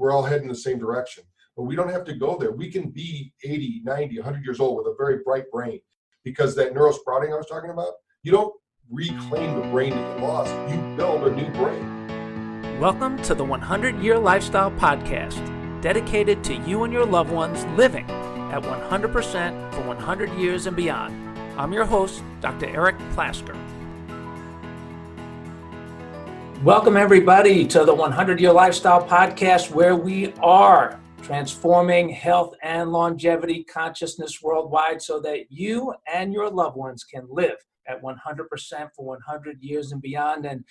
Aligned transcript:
we're 0.00 0.12
all 0.12 0.22
heading 0.22 0.48
the 0.48 0.54
same 0.54 0.78
direction. 0.78 1.22
But 1.54 1.64
we 1.64 1.76
don't 1.76 1.90
have 1.90 2.04
to 2.04 2.14
go 2.14 2.38
there. 2.38 2.52
We 2.52 2.72
can 2.72 2.88
be 2.88 3.34
80, 3.44 3.82
90, 3.84 4.16
100 4.16 4.42
years 4.42 4.58
old 4.58 4.78
with 4.78 4.86
a 4.86 4.96
very 4.96 5.18
bright 5.22 5.50
brain 5.52 5.78
because 6.24 6.56
that 6.56 6.72
neurosprouting 6.72 7.30
I 7.30 7.36
was 7.36 7.46
talking 7.46 7.68
about, 7.68 7.92
you 8.22 8.32
don't 8.32 8.54
reclaim 8.90 9.60
the 9.60 9.68
brain 9.68 9.90
that 9.90 10.18
you 10.18 10.24
lost, 10.24 10.52
you 10.72 10.96
build 10.96 11.24
a 11.24 11.36
new 11.36 11.50
brain. 11.50 12.80
Welcome 12.80 13.20
to 13.24 13.34
the 13.34 13.44
100 13.44 14.00
Year 14.00 14.18
Lifestyle 14.18 14.70
Podcast, 14.70 15.82
dedicated 15.82 16.42
to 16.44 16.54
you 16.54 16.84
and 16.84 16.94
your 16.94 17.04
loved 17.04 17.30
ones 17.30 17.66
living 17.76 18.10
at 18.10 18.62
100% 18.62 19.74
for 19.74 19.82
100 19.82 20.32
years 20.32 20.66
and 20.66 20.74
beyond. 20.74 21.38
I'm 21.60 21.74
your 21.74 21.84
host, 21.84 22.22
Dr. 22.40 22.74
Eric 22.74 22.96
Plasker. 23.14 23.69
Welcome, 26.64 26.98
everybody, 26.98 27.66
to 27.68 27.86
the 27.86 27.94
100 27.94 28.38
Year 28.38 28.52
Lifestyle 28.52 29.02
Podcast, 29.02 29.70
where 29.70 29.96
we 29.96 30.34
are 30.42 31.00
transforming 31.22 32.10
health 32.10 32.54
and 32.62 32.92
longevity 32.92 33.64
consciousness 33.64 34.42
worldwide 34.42 35.00
so 35.00 35.20
that 35.20 35.46
you 35.48 35.94
and 36.12 36.34
your 36.34 36.50
loved 36.50 36.76
ones 36.76 37.02
can 37.02 37.26
live 37.30 37.56
at 37.88 38.02
100% 38.02 38.14
for 38.94 39.06
100 39.06 39.56
years 39.62 39.92
and 39.92 40.02
beyond. 40.02 40.44
And 40.44 40.62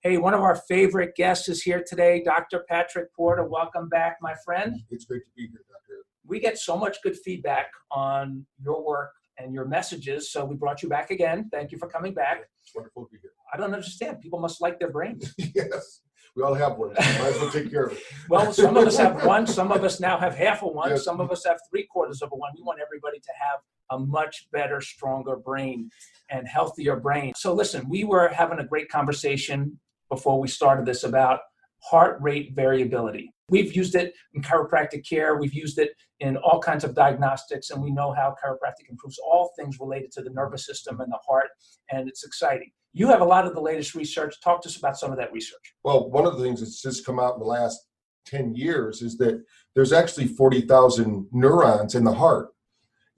hey, 0.00 0.16
one 0.16 0.34
of 0.34 0.40
our 0.40 0.56
favorite 0.68 1.14
guests 1.14 1.48
is 1.48 1.62
here 1.62 1.84
today, 1.86 2.24
Dr. 2.24 2.64
Patrick 2.68 3.14
Porter. 3.14 3.44
Welcome 3.44 3.88
back, 3.88 4.16
my 4.20 4.34
friend. 4.44 4.74
It's 4.90 5.04
great 5.04 5.22
to 5.26 5.30
be 5.36 5.42
here, 5.42 5.60
Dr. 5.68 6.06
We 6.26 6.40
get 6.40 6.58
so 6.58 6.76
much 6.76 6.96
good 7.04 7.16
feedback 7.16 7.66
on 7.92 8.44
your 8.60 8.84
work 8.84 9.12
and 9.38 9.54
your 9.54 9.66
messages, 9.66 10.32
so 10.32 10.44
we 10.44 10.56
brought 10.56 10.82
you 10.82 10.88
back 10.88 11.12
again. 11.12 11.48
Thank 11.52 11.70
you 11.70 11.78
for 11.78 11.86
coming 11.86 12.14
back. 12.14 12.40
It's 12.64 12.74
wonderful 12.74 13.04
to 13.04 13.10
be 13.12 13.18
here. 13.22 13.30
I 13.52 13.56
don't 13.56 13.72
understand. 13.72 14.20
People 14.20 14.38
must 14.40 14.60
like 14.60 14.78
their 14.78 14.90
brains. 14.90 15.34
yes, 15.54 16.00
we 16.34 16.42
all 16.42 16.54
have 16.54 16.76
one. 16.76 16.90
Might 16.94 17.20
as 17.20 17.40
well 17.40 17.50
take 17.50 17.70
care 17.70 17.84
of 17.84 17.92
it. 17.92 17.98
Well, 18.28 18.52
some 18.52 18.76
of 18.76 18.86
us 18.86 18.96
have 18.96 19.24
one, 19.24 19.46
some 19.46 19.70
of 19.70 19.84
us 19.84 20.00
now 20.00 20.18
have 20.18 20.34
half 20.34 20.62
of 20.62 20.72
one, 20.74 20.90
Yes. 20.90 21.04
some 21.04 21.20
of 21.20 21.30
us 21.30 21.44
have 21.46 21.58
three 21.70 21.86
quarters 21.86 22.22
of 22.22 22.30
a 22.32 22.36
one. 22.36 22.50
We 22.56 22.62
want 22.62 22.80
everybody 22.80 23.18
to 23.20 23.32
have 23.38 23.60
a 23.90 23.98
much 24.04 24.48
better, 24.52 24.80
stronger 24.80 25.36
brain 25.36 25.90
and 26.28 26.46
healthier 26.48 26.96
brain. 26.96 27.32
So, 27.36 27.54
listen, 27.54 27.88
we 27.88 28.02
were 28.04 28.28
having 28.28 28.58
a 28.58 28.64
great 28.66 28.88
conversation 28.88 29.78
before 30.10 30.40
we 30.40 30.48
started 30.48 30.86
this 30.86 31.04
about 31.04 31.40
heart 31.82 32.18
rate 32.20 32.52
variability. 32.54 33.30
We've 33.48 33.76
used 33.76 33.94
it 33.94 34.12
in 34.34 34.42
chiropractic 34.42 35.08
care, 35.08 35.36
we've 35.36 35.54
used 35.54 35.78
it 35.78 35.90
in 36.18 36.36
all 36.38 36.60
kinds 36.60 36.82
of 36.82 36.96
diagnostics, 36.96 37.70
and 37.70 37.80
we 37.80 37.92
know 37.92 38.12
how 38.12 38.34
chiropractic 38.44 38.90
improves 38.90 39.18
all 39.18 39.52
things 39.56 39.78
related 39.78 40.10
to 40.12 40.22
the 40.22 40.30
nervous 40.30 40.66
system 40.66 41.00
and 41.00 41.12
the 41.12 41.18
heart, 41.28 41.48
and 41.92 42.08
it's 42.08 42.24
exciting. 42.24 42.70
You 42.98 43.08
have 43.08 43.20
a 43.20 43.26
lot 43.26 43.46
of 43.46 43.54
the 43.54 43.60
latest 43.60 43.94
research. 43.94 44.40
Talk 44.40 44.62
to 44.62 44.70
us 44.70 44.78
about 44.78 44.96
some 44.96 45.12
of 45.12 45.18
that 45.18 45.30
research. 45.30 45.74
Well, 45.84 46.08
one 46.08 46.24
of 46.24 46.38
the 46.38 46.42
things 46.42 46.60
that's 46.60 46.80
just 46.80 47.04
come 47.04 47.20
out 47.20 47.34
in 47.34 47.40
the 47.40 47.44
last 47.44 47.78
10 48.24 48.54
years 48.54 49.02
is 49.02 49.18
that 49.18 49.44
there's 49.74 49.92
actually 49.92 50.28
40,000 50.28 51.28
neurons 51.30 51.94
in 51.94 52.04
the 52.04 52.14
heart. 52.14 52.48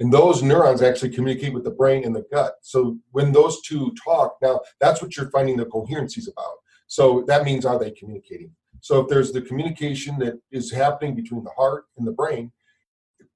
And 0.01 0.12
those 0.12 0.43
neurons 0.43 0.83
actually 0.83 1.11
communicate 1.11 1.55
with 1.55 1.62
the 1.62 1.71
brain 1.71 2.05
and 2.05 2.12
the 2.12 2.25
gut. 2.33 2.55
So 2.61 2.99
when 3.12 3.31
those 3.31 3.62
two 3.62 3.95
talk, 4.05 4.37
now 4.43 4.62
that's 4.81 5.01
what 5.01 5.17
you're 5.17 5.31
finding 5.31 5.56
the 5.56 5.67
coherency 5.67 6.23
is 6.23 6.29
about. 6.29 6.56
So 6.89 7.23
that 7.29 7.45
means 7.45 7.65
are 7.65 7.79
they 7.79 7.93
communicating? 7.93 8.51
So 8.81 8.99
if 8.99 9.09
there's 9.09 9.31
the 9.31 9.43
communication 9.43 10.19
that 10.19 10.41
is 10.51 10.73
happening 10.73 11.15
between 11.15 11.45
the 11.45 11.51
heart 11.51 11.84
and 11.97 12.05
the 12.05 12.12
brain, 12.12 12.51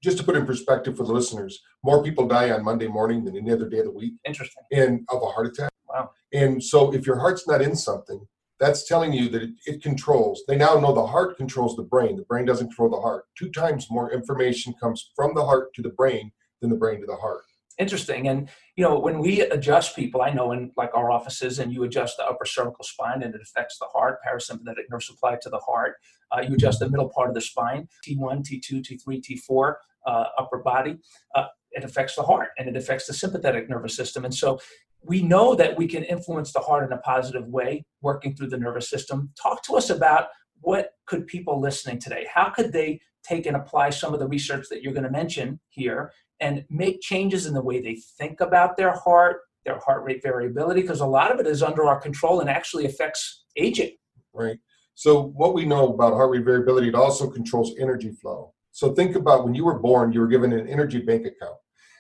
just 0.03 0.19
to 0.19 0.25
put 0.25 0.35
in 0.35 0.45
perspective 0.45 0.97
for 0.97 1.05
the 1.05 1.13
listeners, 1.13 1.63
more 1.85 2.03
people 2.03 2.27
die 2.27 2.51
on 2.51 2.65
Monday 2.65 2.89
morning 2.89 3.25
than 3.25 3.37
any 3.37 3.53
other 3.53 3.69
day 3.69 3.79
of 3.79 3.85
the 3.85 3.93
week 3.93 4.15
Interesting. 4.27 4.65
and 4.73 5.07
of 5.09 5.23
a 5.23 5.27
heart 5.27 5.47
attack. 5.47 5.72
Wow. 5.93 6.11
And 6.33 6.63
so 6.63 6.93
if 6.95 7.07
your 7.07 7.19
heart's 7.19 7.47
not 7.47 7.63
in 7.63 7.77
something, 7.77 8.27
that's 8.59 8.87
telling 8.87 9.13
you 9.13 9.29
that 9.31 9.43
it, 9.43 9.51
it 9.67 9.83
controls. 9.83 10.43
They 10.47 10.57
now 10.57 10.75
know 10.75 10.95
the 10.95 11.07
heart 11.07 11.37
controls 11.37 11.75
the 11.75 11.83
brain. 11.83 12.17
The 12.17 12.23
brain 12.23 12.45
doesn't 12.47 12.69
control 12.69 12.91
the 12.91 13.01
heart. 13.01 13.25
Two 13.37 13.51
times 13.51 13.89
more 13.91 14.13
information 14.13 14.73
comes 14.81 15.11
from 15.17 15.35
the 15.35 15.45
heart 15.45 15.75
to 15.75 15.83
the 15.83 15.91
brain 15.91 16.31
than 16.61 16.71
the 16.71 16.77
brain 16.77 17.01
to 17.01 17.07
the 17.07 17.17
heart. 17.17 17.43
interesting 17.79 18.29
and 18.29 18.49
you 18.77 18.85
know 18.85 18.99
when 18.99 19.19
we 19.19 19.41
adjust 19.41 19.97
people 19.97 20.21
i 20.23 20.31
know 20.31 20.53
in 20.53 20.71
like 20.77 20.91
our 20.95 21.11
offices 21.11 21.59
and 21.59 21.73
you 21.73 21.83
adjust 21.85 22.19
the 22.19 22.25
upper 22.25 22.45
cervical 22.45 22.85
spine 22.85 23.23
and 23.23 23.35
it 23.35 23.41
affects 23.43 23.79
the 23.79 23.87
heart 23.87 24.19
parasympathetic 24.27 24.85
nerve 24.91 25.03
supply 25.03 25.37
to 25.41 25.49
the 25.49 25.59
heart 25.59 25.95
uh, 26.33 26.41
you 26.41 26.55
adjust 26.55 26.79
the 26.81 26.89
middle 26.89 27.09
part 27.09 27.29
of 27.31 27.35
the 27.35 27.41
spine 27.41 27.89
t1 28.07 28.45
t2 28.47 28.69
t3 28.87 29.23
t4 29.27 29.75
uh, 30.07 30.25
upper 30.39 30.59
body 30.59 30.99
uh, 31.35 31.47
it 31.73 31.83
affects 31.83 32.15
the 32.15 32.23
heart 32.23 32.51
and 32.59 32.69
it 32.69 32.77
affects 32.77 33.07
the 33.07 33.15
sympathetic 33.15 33.69
nervous 33.69 33.97
system 33.97 34.25
and 34.25 34.35
so 34.35 34.61
we 35.05 35.23
know 35.23 35.55
that 35.55 35.77
we 35.77 35.87
can 35.87 36.05
influence 36.05 36.53
the 36.53 36.61
heart 36.61 36.85
in 36.85 36.93
a 36.93 36.99
positive 36.99 37.47
way 37.49 37.85
working 38.03 38.35
through 38.35 38.49
the 38.49 38.59
nervous 38.59 38.89
system 38.89 39.31
talk 39.41 39.63
to 39.63 39.75
us 39.75 39.91
about 39.91 40.29
what 40.61 40.93
could 41.07 41.27
people 41.27 41.61
listening 41.61 41.99
today 41.99 42.27
how 42.33 42.49
could 42.51 42.73
they 42.73 43.01
take 43.23 43.47
and 43.47 43.57
apply 43.57 43.91
some 43.91 44.13
of 44.13 44.21
the 44.21 44.27
research 44.27 44.67
that 44.69 44.83
you're 44.83 44.93
going 44.93 45.05
to 45.05 45.11
mention 45.11 45.61
here 45.69 46.13
and 46.41 46.65
make 46.69 47.01
changes 47.01 47.47
in 47.47 47.55
the 47.55 47.63
way 47.63 47.81
they 47.81 47.95
think 48.19 48.41
about 48.41 48.77
their 48.77 48.93
heart, 48.93 49.43
their 49.65 49.79
heart 49.79 50.03
rate 50.05 50.23
variability, 50.23 50.83
because 50.83 51.01
a 51.01 51.07
lot 51.07 51.31
of 51.31 51.39
it 51.39 51.47
is 51.47 51.63
under 51.63 51.85
our 51.85 52.01
control 52.01 52.41
and 52.41 52.51
actually 52.51 52.85
affects 52.85 53.45
aging. 53.57 53.93
right? 54.33 54.59
So 54.95 55.33
what 55.37 55.55
we 55.55 55.65
know 55.65 55.95
about 55.95 56.15
heart 56.15 56.31
rate 56.31 56.45
variability, 56.45 56.89
it 56.89 56.95
also 56.95 57.31
controls 57.31 57.75
energy 57.79 58.11
flow. 58.11 58.53
So 58.73 58.93
think 58.93 59.17
about 59.17 59.45
when 59.45 59.55
you 59.55 59.65
were 59.65 59.79
born, 59.79 60.13
you 60.13 60.21
were 60.21 60.27
given 60.27 60.53
an 60.53 60.67
energy 60.67 60.99
bank 60.99 61.27
account, 61.27 61.57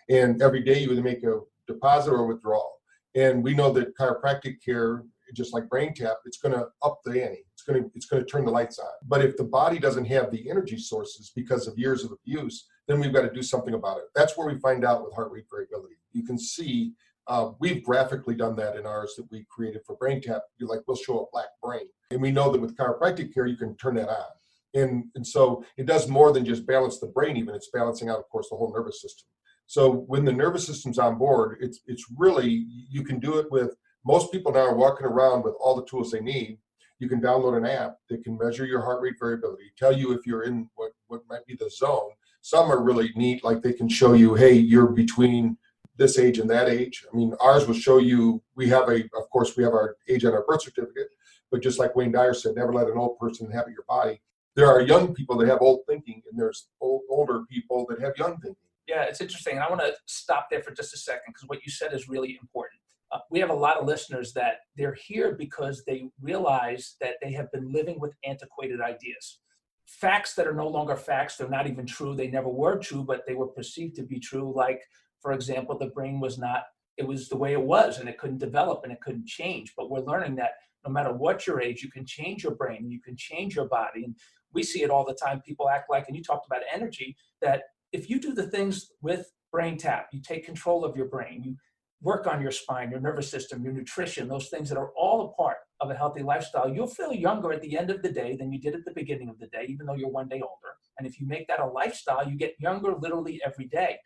and 0.08 0.42
every 0.42 0.62
day 0.62 0.80
you 0.80 0.88
would 0.88 1.04
make 1.04 1.22
a 1.22 1.40
deposit 1.66 2.10
or 2.10 2.26
withdrawal. 2.26 2.80
And 3.14 3.42
we 3.42 3.54
know 3.54 3.72
that 3.72 3.96
chiropractic 3.96 4.64
care, 4.64 5.04
just 5.34 5.52
like 5.54 5.68
brain 5.68 5.94
tap, 5.94 6.16
it's 6.24 6.38
going 6.38 6.54
to 6.54 6.66
up 6.82 7.00
the 7.04 7.22
ante. 7.22 7.44
It's 7.52 7.62
going 7.62 7.82
to 7.82 7.90
it's 7.94 8.06
going 8.06 8.22
to 8.22 8.28
turn 8.28 8.44
the 8.44 8.50
lights 8.50 8.78
on. 8.78 8.90
But 9.06 9.24
if 9.24 9.36
the 9.36 9.44
body 9.44 9.78
doesn't 9.78 10.06
have 10.06 10.30
the 10.30 10.48
energy 10.50 10.78
sources 10.78 11.32
because 11.34 11.66
of 11.66 11.78
years 11.78 12.04
of 12.04 12.12
abuse, 12.12 12.66
then 12.88 13.00
we've 13.00 13.12
got 13.12 13.22
to 13.22 13.32
do 13.32 13.42
something 13.42 13.74
about 13.74 13.98
it. 13.98 14.04
That's 14.14 14.36
where 14.36 14.46
we 14.46 14.58
find 14.58 14.84
out 14.84 15.04
with 15.04 15.14
heart 15.14 15.30
rate 15.30 15.46
variability. 15.50 15.96
You 16.12 16.24
can 16.24 16.38
see 16.38 16.92
uh, 17.28 17.50
we've 17.60 17.84
graphically 17.84 18.34
done 18.34 18.56
that 18.56 18.76
in 18.76 18.84
ours 18.84 19.14
that 19.16 19.30
we 19.30 19.46
created 19.48 19.82
for 19.86 19.96
brain 19.96 20.20
tap. 20.20 20.42
You're 20.58 20.68
like 20.68 20.80
we'll 20.86 20.96
show 20.96 21.20
a 21.20 21.30
black 21.32 21.48
brain, 21.62 21.86
and 22.10 22.20
we 22.20 22.30
know 22.30 22.50
that 22.50 22.60
with 22.60 22.76
chiropractic 22.76 23.32
care 23.32 23.46
you 23.46 23.56
can 23.56 23.76
turn 23.76 23.94
that 23.96 24.08
on. 24.08 24.26
And 24.74 25.04
and 25.14 25.26
so 25.26 25.64
it 25.76 25.86
does 25.86 26.08
more 26.08 26.32
than 26.32 26.44
just 26.44 26.66
balance 26.66 26.98
the 26.98 27.06
brain. 27.06 27.36
Even 27.36 27.54
it's 27.54 27.70
balancing 27.72 28.08
out, 28.08 28.18
of 28.18 28.28
course, 28.28 28.48
the 28.50 28.56
whole 28.56 28.72
nervous 28.72 29.00
system. 29.00 29.28
So 29.66 29.90
when 29.90 30.24
the 30.24 30.32
nervous 30.32 30.66
system's 30.66 30.98
on 30.98 31.18
board, 31.18 31.58
it's 31.60 31.80
it's 31.86 32.06
really 32.16 32.66
you 32.90 33.02
can 33.04 33.18
do 33.18 33.38
it 33.38 33.50
with 33.50 33.76
most 34.04 34.32
people 34.32 34.52
now 34.52 34.66
are 34.66 34.74
walking 34.76 35.06
around 35.06 35.44
with 35.44 35.54
all 35.60 35.76
the 35.76 35.86
tools 35.86 36.10
they 36.10 36.20
need. 36.20 36.58
You 36.98 37.08
can 37.08 37.20
download 37.20 37.56
an 37.56 37.66
app 37.66 37.96
that 38.08 38.22
can 38.22 38.38
measure 38.38 38.66
your 38.66 38.82
heart 38.82 39.00
rate 39.00 39.14
variability, 39.18 39.72
tell 39.76 39.96
you 39.96 40.12
if 40.12 40.26
you're 40.26 40.44
in 40.44 40.68
what 40.74 40.92
what 41.08 41.22
might 41.28 41.46
be 41.46 41.56
the 41.56 41.70
zone. 41.70 42.10
Some 42.42 42.70
are 42.70 42.82
really 42.82 43.12
neat, 43.14 43.44
like 43.44 43.62
they 43.62 43.72
can 43.72 43.88
show 43.88 44.14
you, 44.14 44.34
hey, 44.34 44.52
you're 44.52 44.88
between 44.88 45.56
this 45.96 46.18
age 46.18 46.38
and 46.38 46.50
that 46.50 46.68
age. 46.68 47.04
I 47.12 47.16
mean, 47.16 47.34
ours 47.40 47.66
will 47.66 47.74
show 47.74 47.98
you. 47.98 48.42
We 48.56 48.68
have 48.68 48.88
a, 48.88 49.04
of 49.16 49.30
course, 49.32 49.56
we 49.56 49.62
have 49.62 49.72
our 49.72 49.96
age 50.08 50.24
on 50.24 50.32
our 50.32 50.44
birth 50.44 50.62
certificate, 50.62 51.08
but 51.50 51.62
just 51.62 51.78
like 51.78 51.94
Wayne 51.94 52.12
Dyer 52.12 52.34
said, 52.34 52.56
never 52.56 52.72
let 52.72 52.88
an 52.88 52.98
old 52.98 53.18
person 53.18 53.46
inhabit 53.46 53.74
your 53.74 53.84
body. 53.88 54.20
There 54.56 54.66
are 54.66 54.80
young 54.80 55.14
people 55.14 55.36
that 55.38 55.48
have 55.48 55.62
old 55.62 55.80
thinking, 55.88 56.22
and 56.30 56.38
there's 56.38 56.68
old, 56.80 57.02
older 57.08 57.44
people 57.48 57.86
that 57.88 58.00
have 58.00 58.16
young 58.18 58.38
thinking. 58.40 58.56
Yeah, 58.88 59.02
it's 59.04 59.20
interesting. 59.20 59.54
And 59.54 59.62
I 59.62 59.68
want 59.68 59.80
to 59.80 59.94
stop 60.06 60.48
there 60.50 60.62
for 60.62 60.72
just 60.72 60.94
a 60.94 60.98
second 60.98 61.34
because 61.34 61.48
what 61.48 61.64
you 61.64 61.70
said 61.70 61.92
is 61.92 62.08
really 62.08 62.38
important. 62.40 62.80
Uh, 63.12 63.18
we 63.30 63.38
have 63.38 63.50
a 63.50 63.54
lot 63.54 63.76
of 63.76 63.86
listeners 63.86 64.32
that 64.32 64.60
they're 64.76 64.96
here 65.06 65.34
because 65.38 65.84
they 65.84 66.08
realize 66.20 66.96
that 67.00 67.14
they 67.22 67.32
have 67.32 67.52
been 67.52 67.70
living 67.70 68.00
with 68.00 68.14
antiquated 68.24 68.80
ideas. 68.80 69.38
Facts 69.86 70.34
that 70.34 70.46
are 70.46 70.54
no 70.54 70.66
longer 70.66 70.96
facts, 70.96 71.36
they're 71.36 71.48
not 71.48 71.66
even 71.66 71.86
true. 71.86 72.14
They 72.14 72.28
never 72.28 72.48
were 72.48 72.78
true, 72.78 73.02
but 73.02 73.24
they 73.26 73.34
were 73.34 73.48
perceived 73.48 73.96
to 73.96 74.02
be 74.02 74.18
true. 74.18 74.52
Like, 74.54 74.82
for 75.20 75.32
example, 75.32 75.76
the 75.76 75.88
brain 75.88 76.20
was 76.20 76.38
not, 76.38 76.64
it 76.96 77.06
was 77.06 77.28
the 77.28 77.36
way 77.36 77.52
it 77.52 77.60
was 77.60 77.98
and 77.98 78.08
it 78.08 78.18
couldn't 78.18 78.38
develop 78.38 78.80
and 78.82 78.92
it 78.92 79.00
couldn't 79.00 79.26
change. 79.26 79.74
But 79.76 79.90
we're 79.90 80.00
learning 80.00 80.36
that 80.36 80.52
no 80.84 80.90
matter 80.90 81.12
what 81.12 81.46
your 81.46 81.60
age, 81.60 81.82
you 81.82 81.90
can 81.90 82.06
change 82.06 82.42
your 82.42 82.54
brain, 82.54 82.90
you 82.90 83.00
can 83.00 83.16
change 83.16 83.54
your 83.54 83.68
body. 83.68 84.04
And 84.04 84.16
we 84.52 84.62
see 84.62 84.82
it 84.82 84.90
all 84.90 85.04
the 85.04 85.14
time. 85.14 85.42
People 85.42 85.68
act 85.68 85.90
like, 85.90 86.08
and 86.08 86.16
you 86.16 86.22
talked 86.22 86.46
about 86.46 86.62
energy, 86.72 87.16
that 87.40 87.62
if 87.92 88.08
you 88.08 88.18
do 88.18 88.34
the 88.34 88.48
things 88.48 88.90
with 89.02 89.30
brain 89.52 89.76
tap, 89.76 90.08
you 90.12 90.20
take 90.20 90.44
control 90.44 90.84
of 90.84 90.96
your 90.96 91.06
brain, 91.06 91.42
you 91.44 91.56
work 92.00 92.26
on 92.26 92.42
your 92.42 92.50
spine, 92.50 92.90
your 92.90 93.00
nervous 93.00 93.30
system, 93.30 93.62
your 93.62 93.72
nutrition, 93.72 94.28
those 94.28 94.48
things 94.48 94.68
that 94.68 94.78
are 94.78 94.90
all 94.96 95.26
a 95.26 95.40
part 95.40 95.58
of 95.80 95.90
a 95.90 95.94
healthy 95.94 96.22
lifestyle, 96.22 96.68
you'll 96.68 96.86
feel 96.86 97.12
younger 97.12 97.52
at 97.52 97.60
the 97.62 97.78
end 97.78 97.90
of 97.90 98.02
the 98.02 98.10
day 98.10 98.36
than 98.36 98.52
you 98.52 98.60
did 98.60 98.74
at 98.74 98.84
the 98.84 98.92
beginning 98.92 99.28
of 99.28 99.38
the 99.38 99.46
day, 99.48 99.66
even 99.68 99.86
though 99.86 99.94
you're 99.94 100.08
one 100.08 100.28
day 100.28 100.40
older. 100.40 100.74
And 100.98 101.06
if 101.06 101.20
you 101.20 101.26
make 101.26 101.46
that 101.48 101.60
a 101.60 101.66
lifestyle, 101.66 102.28
you 102.28 102.36
get 102.36 102.54
younger 102.58 102.94
literally 102.98 103.40
every 103.44 103.66
day. 103.66 103.98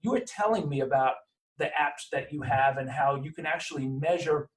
You 0.00 0.12
were 0.12 0.20
telling 0.20 0.68
me 0.68 0.80
about 0.80 1.14
the 1.58 1.66
apps 1.66 2.08
that 2.12 2.32
you 2.32 2.42
have 2.42 2.76
and 2.76 2.88
how 2.88 3.16
you 3.16 3.32
can 3.32 3.46
actually 3.46 3.86
measure 3.86 4.48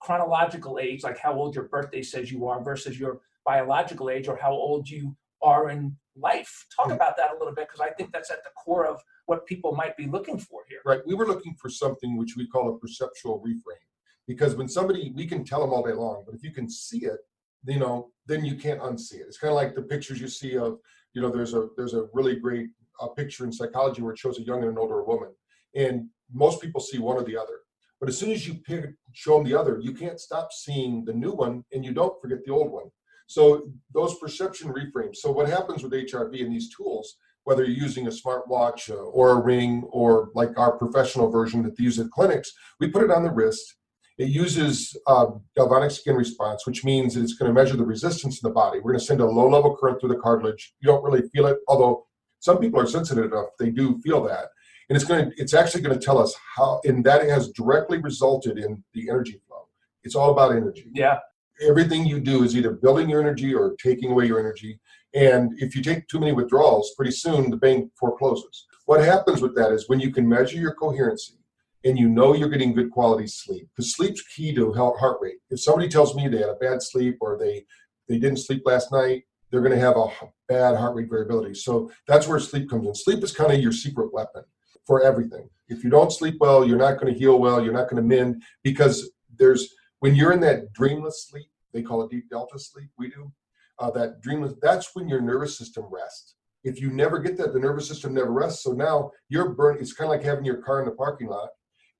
chronological 0.00 0.78
age, 0.80 1.02
like 1.04 1.18
how 1.18 1.34
old 1.34 1.54
your 1.54 1.68
birthday 1.68 2.02
says 2.02 2.32
you 2.32 2.46
are 2.48 2.62
versus 2.62 2.98
your 2.98 3.20
biological 3.44 4.10
age 4.10 4.26
or 4.26 4.36
how 4.36 4.52
old 4.52 4.88
you 4.88 5.16
are 5.42 5.70
in 5.70 5.96
life. 6.16 6.66
Talk 6.76 6.88
Mm. 6.88 6.94
about 6.96 7.16
that 7.16 7.30
a 7.34 7.38
little 7.38 7.54
bit 7.54 7.68
because 7.68 7.80
I 7.80 7.90
think 7.90 8.12
that's 8.12 8.30
at 8.30 8.44
the 8.44 8.50
core 8.50 8.86
of 8.86 9.02
what 9.26 9.46
people 9.46 9.72
might 9.74 9.96
be 9.96 10.06
looking 10.06 10.38
for 10.38 10.64
here. 10.68 10.80
right? 10.84 11.00
We 11.06 11.14
were 11.14 11.26
looking 11.26 11.54
for 11.54 11.68
something 11.68 12.16
which 12.16 12.36
we 12.36 12.46
call 12.46 12.68
a 12.74 12.78
perceptual 12.78 13.40
reframe. 13.40 13.86
Because 14.26 14.54
when 14.54 14.68
somebody, 14.68 15.12
we 15.14 15.26
can 15.26 15.44
tell 15.44 15.60
them 15.60 15.72
all 15.72 15.82
day 15.82 15.92
long, 15.92 16.22
but 16.24 16.34
if 16.34 16.42
you 16.44 16.52
can 16.52 16.68
see 16.70 17.04
it, 17.04 17.20
you 17.66 17.78
know, 17.78 18.10
then 18.26 18.44
you 18.44 18.56
can't 18.56 18.80
unsee 18.80 19.14
it. 19.20 19.26
It's 19.28 19.38
kind 19.38 19.50
of 19.52 19.56
like 19.56 19.74
the 19.74 19.82
pictures 19.82 20.20
you 20.20 20.28
see 20.28 20.56
of, 20.56 20.78
you 21.14 21.20
know, 21.22 21.30
there's 21.30 21.54
a 21.54 21.68
there's 21.76 21.94
a 21.94 22.08
really 22.12 22.36
great 22.36 22.68
uh, 23.00 23.08
picture 23.08 23.44
in 23.44 23.52
psychology 23.52 24.00
where 24.02 24.12
it 24.12 24.18
shows 24.18 24.38
a 24.38 24.42
young 24.42 24.60
and 24.62 24.70
an 24.72 24.78
older 24.78 25.02
woman, 25.04 25.30
and 25.74 26.08
most 26.32 26.60
people 26.60 26.80
see 26.80 26.98
one 26.98 27.16
or 27.16 27.24
the 27.24 27.36
other. 27.36 27.58
But 28.00 28.08
as 28.08 28.18
soon 28.18 28.30
as 28.32 28.46
you 28.48 28.54
pick, 28.54 28.94
show 29.12 29.34
them 29.38 29.44
the 29.44 29.54
other, 29.58 29.78
you 29.80 29.92
can't 29.92 30.18
stop 30.20 30.52
seeing 30.52 31.04
the 31.04 31.12
new 31.12 31.32
one, 31.32 31.64
and 31.72 31.84
you 31.84 31.92
don't 31.92 32.20
forget 32.20 32.44
the 32.44 32.52
old 32.52 32.70
one. 32.72 32.90
So 33.32 33.70
those 33.94 34.18
perception 34.18 34.72
reframes. 34.72 35.16
So 35.16 35.32
what 35.32 35.48
happens 35.48 35.82
with 35.82 35.92
HRV 35.92 36.42
and 36.42 36.52
these 36.52 36.74
tools, 36.74 37.16
whether 37.44 37.64
you're 37.64 37.82
using 37.82 38.06
a 38.06 38.10
smartwatch 38.10 38.90
uh, 38.90 38.94
or 38.94 39.30
a 39.30 39.40
ring 39.40 39.84
or 39.90 40.28
like 40.34 40.58
our 40.58 40.76
professional 40.76 41.30
version 41.30 41.62
that 41.62 41.76
they 41.76 41.84
use 41.84 41.98
at 41.98 42.10
clinics, 42.10 42.52
we 42.78 42.90
put 42.90 43.02
it 43.02 43.10
on 43.10 43.22
the 43.22 43.30
wrist. 43.30 43.76
It 44.18 44.28
uses 44.28 44.94
uh, 45.06 45.26
galvanic 45.56 45.92
skin 45.92 46.14
response, 46.14 46.66
which 46.66 46.84
means 46.84 47.16
it's 47.16 47.32
going 47.32 47.48
to 47.48 47.54
measure 47.54 47.76
the 47.76 47.86
resistance 47.86 48.42
in 48.42 48.48
the 48.48 48.52
body. 48.54 48.78
We're 48.78 48.92
going 48.92 49.00
to 49.00 49.06
send 49.06 49.22
a 49.22 49.26
low 49.26 49.48
level 49.48 49.74
current 49.76 49.98
through 49.98 50.10
the 50.10 50.20
cartilage. 50.20 50.74
You 50.80 50.88
don't 50.88 51.02
really 51.02 51.26
feel 51.30 51.46
it, 51.46 51.56
although 51.68 52.06
some 52.40 52.58
people 52.58 52.78
are 52.80 52.86
sensitive 52.86 53.24
enough, 53.24 53.46
they 53.58 53.70
do 53.70 53.98
feel 54.02 54.22
that. 54.24 54.48
And 54.90 54.96
it's 54.96 55.06
going 55.06 55.30
to, 55.30 55.32
it's 55.40 55.54
actually 55.54 55.80
going 55.80 55.98
to 55.98 56.04
tell 56.04 56.18
us 56.18 56.34
how, 56.56 56.82
and 56.84 57.02
that 57.06 57.26
has 57.26 57.48
directly 57.48 57.96
resulted 57.98 58.58
in 58.58 58.84
the 58.92 59.08
energy 59.08 59.40
flow. 59.48 59.68
It's 60.04 60.14
all 60.14 60.32
about 60.32 60.52
energy. 60.52 60.90
Yeah. 60.92 61.20
Everything 61.60 62.06
you 62.06 62.20
do 62.20 62.44
is 62.44 62.56
either 62.56 62.72
building 62.72 63.08
your 63.08 63.20
energy 63.20 63.54
or 63.54 63.76
taking 63.82 64.10
away 64.10 64.26
your 64.26 64.40
energy. 64.40 64.80
And 65.14 65.52
if 65.58 65.76
you 65.76 65.82
take 65.82 66.08
too 66.08 66.18
many 66.18 66.32
withdrawals, 66.32 66.94
pretty 66.96 67.12
soon 67.12 67.50
the 67.50 67.56
bank 67.56 67.90
forecloses. 67.98 68.66
What 68.86 69.04
happens 69.04 69.42
with 69.42 69.54
that 69.56 69.72
is 69.72 69.88
when 69.88 70.00
you 70.00 70.10
can 70.12 70.28
measure 70.28 70.58
your 70.58 70.74
coherency, 70.74 71.42
and 71.84 71.98
you 71.98 72.08
know 72.08 72.34
you're 72.34 72.48
getting 72.48 72.72
good 72.72 72.90
quality 72.90 73.26
sleep 73.26 73.68
because 73.74 73.94
sleep's 73.94 74.22
key 74.22 74.54
to 74.54 74.72
heart 74.72 75.18
rate 75.20 75.38
if 75.50 75.60
somebody 75.60 75.88
tells 75.88 76.14
me 76.14 76.28
they 76.28 76.38
had 76.38 76.48
a 76.48 76.54
bad 76.54 76.82
sleep 76.82 77.16
or 77.20 77.38
they 77.38 77.64
they 78.08 78.18
didn't 78.18 78.38
sleep 78.38 78.62
last 78.64 78.92
night 78.92 79.24
they're 79.50 79.60
going 79.60 79.72
to 79.72 79.78
have 79.78 79.96
a 79.96 80.08
bad 80.48 80.76
heart 80.76 80.94
rate 80.94 81.08
variability 81.10 81.54
so 81.54 81.90
that's 82.06 82.28
where 82.28 82.38
sleep 82.38 82.68
comes 82.68 82.86
in 82.86 82.94
sleep 82.94 83.22
is 83.22 83.32
kind 83.32 83.52
of 83.52 83.60
your 83.60 83.72
secret 83.72 84.12
weapon 84.12 84.42
for 84.86 85.02
everything 85.02 85.48
if 85.68 85.82
you 85.82 85.90
don't 85.90 86.12
sleep 86.12 86.36
well 86.40 86.66
you're 86.66 86.78
not 86.78 87.00
going 87.00 87.12
to 87.12 87.18
heal 87.18 87.38
well 87.38 87.62
you're 87.62 87.72
not 87.72 87.88
going 87.88 88.02
to 88.02 88.16
mend 88.16 88.42
because 88.62 89.10
there's 89.38 89.74
when 90.02 90.14
you're 90.14 90.32
in 90.32 90.40
that 90.40 90.72
dreamless 90.72 91.26
sleep 91.28 91.50
they 91.72 91.82
call 91.82 92.02
it 92.02 92.10
deep 92.10 92.28
delta 92.28 92.58
sleep 92.58 92.90
we 92.98 93.08
do 93.08 93.32
uh, 93.78 93.90
that 93.90 94.20
dreamless 94.20 94.54
that's 94.60 94.94
when 94.94 95.08
your 95.08 95.20
nervous 95.20 95.56
system 95.56 95.84
rests 95.90 96.34
if 96.64 96.80
you 96.80 96.90
never 96.90 97.18
get 97.18 97.36
that 97.36 97.52
the 97.52 97.58
nervous 97.58 97.88
system 97.88 98.14
never 98.14 98.30
rests 98.30 98.62
so 98.62 98.72
now 98.72 99.10
you're 99.28 99.50
burning, 99.50 99.80
it's 99.80 99.92
kind 99.92 100.12
of 100.12 100.16
like 100.16 100.24
having 100.24 100.44
your 100.44 100.62
car 100.62 100.80
in 100.80 100.86
the 100.86 100.92
parking 100.92 101.28
lot 101.28 101.48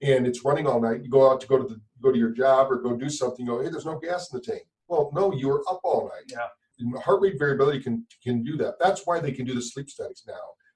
and 0.02 0.26
it's 0.26 0.44
running 0.44 0.66
all 0.66 0.80
night. 0.80 1.02
You 1.02 1.10
go 1.10 1.30
out 1.30 1.40
to 1.40 1.46
go 1.46 1.58
to 1.58 1.64
the 1.64 1.80
go 2.02 2.10
to 2.10 2.18
your 2.18 2.32
job 2.32 2.70
or 2.70 2.82
go 2.82 2.96
do 2.96 3.08
something. 3.08 3.46
You 3.46 3.52
go, 3.52 3.62
hey, 3.62 3.70
there's 3.70 3.86
no 3.86 3.98
gas 3.98 4.32
in 4.32 4.38
the 4.38 4.44
tank. 4.44 4.62
Well, 4.88 5.10
no, 5.14 5.32
you 5.32 5.48
were 5.48 5.62
up 5.70 5.80
all 5.84 6.10
night. 6.12 6.24
Yeah. 6.28 6.48
And 6.80 6.98
heart 6.98 7.22
rate 7.22 7.38
variability 7.38 7.80
can 7.80 8.06
can 8.22 8.42
do 8.42 8.56
that. 8.58 8.74
That's 8.80 9.06
why 9.06 9.20
they 9.20 9.32
can 9.32 9.46
do 9.46 9.54
the 9.54 9.62
sleep 9.62 9.88
studies 9.88 10.24
now 10.26 10.34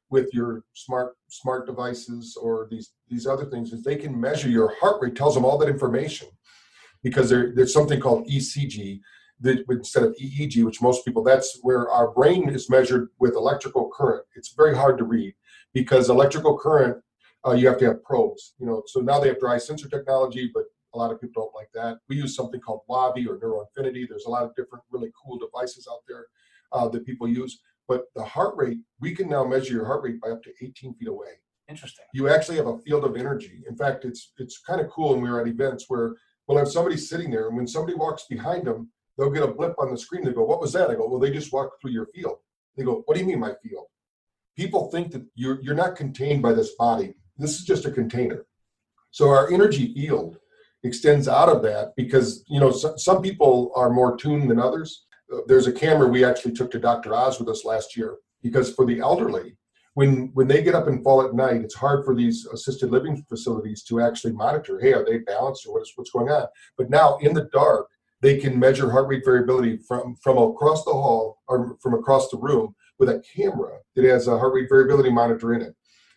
with 0.08 0.32
your 0.32 0.62
smart 0.74 1.16
smart 1.28 1.66
devices 1.66 2.36
or 2.40 2.68
these 2.70 2.92
these 3.08 3.26
other 3.26 3.44
things 3.44 3.72
is 3.72 3.82
they 3.82 3.96
can 3.96 4.18
measure 4.18 4.48
your 4.48 4.72
heart 4.76 5.02
rate 5.02 5.16
tells 5.16 5.34
them 5.34 5.44
all 5.44 5.58
that 5.58 5.68
information 5.68 6.28
because 7.06 7.30
there, 7.30 7.52
there's 7.54 7.72
something 7.72 8.00
called 8.00 8.26
ECG 8.26 8.98
that 9.38 9.64
instead 9.70 10.02
of 10.02 10.16
EEG, 10.20 10.64
which 10.64 10.82
most 10.82 11.04
people 11.04 11.22
that's 11.22 11.56
where 11.62 11.88
our 11.88 12.10
brain 12.10 12.48
is 12.48 12.68
measured 12.68 13.10
with 13.20 13.34
electrical 13.34 13.88
current. 13.96 14.26
It's 14.34 14.54
very 14.56 14.74
hard 14.74 14.98
to 14.98 15.04
read 15.04 15.32
because 15.72 16.10
electrical 16.10 16.58
current 16.58 17.00
uh, 17.46 17.52
you 17.52 17.68
have 17.68 17.78
to 17.78 17.84
have 17.84 18.02
probes. 18.02 18.54
You 18.58 18.66
know, 18.66 18.82
so 18.86 18.98
now 18.98 19.20
they 19.20 19.28
have 19.28 19.38
dry 19.38 19.56
sensor 19.56 19.88
technology, 19.88 20.50
but 20.52 20.64
a 20.94 20.98
lot 20.98 21.12
of 21.12 21.20
people 21.20 21.44
don't 21.44 21.54
like 21.54 21.70
that. 21.74 21.98
We 22.08 22.16
use 22.16 22.34
something 22.34 22.58
called 22.58 22.80
Wavi 22.90 23.28
or 23.28 23.38
NeuroInfinity. 23.38 24.08
There's 24.08 24.24
a 24.26 24.30
lot 24.30 24.42
of 24.42 24.52
different 24.56 24.82
really 24.90 25.12
cool 25.22 25.38
devices 25.38 25.86
out 25.88 26.00
there 26.08 26.26
uh, 26.72 26.88
that 26.88 27.06
people 27.06 27.28
use. 27.28 27.60
But 27.86 28.06
the 28.16 28.24
heart 28.24 28.54
rate, 28.56 28.78
we 29.00 29.14
can 29.14 29.28
now 29.28 29.44
measure 29.44 29.74
your 29.74 29.86
heart 29.86 30.02
rate 30.02 30.20
by 30.20 30.30
up 30.30 30.42
to 30.42 30.50
18 30.60 30.94
feet 30.94 31.06
away. 31.06 31.38
Interesting. 31.68 32.06
You 32.14 32.28
actually 32.28 32.56
have 32.56 32.66
a 32.66 32.78
field 32.78 33.04
of 33.04 33.16
energy. 33.16 33.62
In 33.68 33.76
fact, 33.76 34.04
it's 34.04 34.32
it's 34.38 34.58
kind 34.58 34.80
of 34.80 34.88
cool 34.90 35.10
when 35.12 35.22
we 35.22 35.28
are 35.28 35.40
at 35.40 35.46
events 35.46 35.84
where 35.86 36.16
we'll 36.46 36.58
have 36.58 36.68
somebody 36.68 36.96
sitting 36.96 37.30
there, 37.30 37.48
and 37.48 37.56
when 37.56 37.66
somebody 37.66 37.96
walks 37.96 38.24
behind 38.28 38.66
them, 38.66 38.90
they'll 39.16 39.30
get 39.30 39.42
a 39.42 39.48
blip 39.48 39.74
on 39.78 39.90
the 39.90 39.98
screen. 39.98 40.24
They 40.24 40.32
go, 40.32 40.44
"What 40.44 40.60
was 40.60 40.72
that?" 40.72 40.90
I 40.90 40.94
go, 40.94 41.08
"Well, 41.08 41.20
they 41.20 41.30
just 41.30 41.52
walked 41.52 41.80
through 41.80 41.92
your 41.92 42.06
field." 42.06 42.38
They 42.76 42.84
go, 42.84 43.02
"What 43.06 43.14
do 43.14 43.20
you 43.20 43.26
mean 43.26 43.40
my 43.40 43.54
field?" 43.62 43.86
People 44.56 44.90
think 44.90 45.12
that 45.12 45.24
you're 45.34 45.60
you're 45.62 45.74
not 45.74 45.96
contained 45.96 46.42
by 46.42 46.52
this 46.52 46.74
body 46.76 47.14
this 47.38 47.58
is 47.58 47.64
just 47.64 47.84
a 47.84 47.90
container. 47.90 48.46
So 49.10 49.28
our 49.28 49.50
energy 49.50 49.92
field 49.94 50.38
extends 50.82 51.28
out 51.28 51.48
of 51.48 51.62
that 51.62 51.94
because 51.96 52.44
you 52.48 52.60
know 52.60 52.70
so, 52.70 52.96
some 52.96 53.22
people 53.22 53.72
are 53.74 53.90
more 53.90 54.16
tuned 54.16 54.50
than 54.50 54.60
others. 54.60 55.06
Uh, 55.32 55.38
there's 55.46 55.66
a 55.66 55.72
camera 55.72 56.08
we 56.08 56.24
actually 56.24 56.52
took 56.52 56.70
to 56.70 56.78
Dr. 56.78 57.14
Oz 57.14 57.38
with 57.38 57.48
us 57.48 57.64
last 57.64 57.96
year 57.96 58.16
because 58.42 58.72
for 58.72 58.86
the 58.86 59.00
elderly, 59.00 59.56
when 59.96 60.30
when 60.34 60.46
they 60.46 60.62
get 60.62 60.74
up 60.74 60.88
and 60.88 61.02
fall 61.02 61.22
at 61.22 61.32
night, 61.32 61.62
it's 61.62 61.74
hard 61.74 62.04
for 62.04 62.14
these 62.14 62.44
assisted 62.52 62.90
living 62.90 63.24
facilities 63.30 63.82
to 63.84 64.02
actually 64.02 64.34
monitor. 64.34 64.78
Hey, 64.78 64.92
are 64.92 65.02
they 65.02 65.20
balanced 65.20 65.66
or 65.66 65.72
what's 65.72 65.90
what's 65.96 66.10
going 66.10 66.28
on? 66.28 66.46
But 66.76 66.90
now 66.90 67.16
in 67.22 67.32
the 67.32 67.48
dark, 67.50 67.88
they 68.20 68.36
can 68.36 68.58
measure 68.58 68.90
heart 68.90 69.08
rate 69.08 69.24
variability 69.24 69.78
from 69.88 70.14
from 70.22 70.36
across 70.36 70.84
the 70.84 70.92
hall 70.92 71.38
or 71.48 71.78
from 71.82 71.94
across 71.94 72.28
the 72.28 72.36
room 72.36 72.74
with 72.98 73.08
a 73.08 73.22
camera 73.34 73.78
that 73.94 74.04
has 74.04 74.28
a 74.28 74.36
heart 74.38 74.52
rate 74.52 74.68
variability 74.68 75.10
monitor 75.10 75.54
in 75.54 75.62
it. 75.62 75.74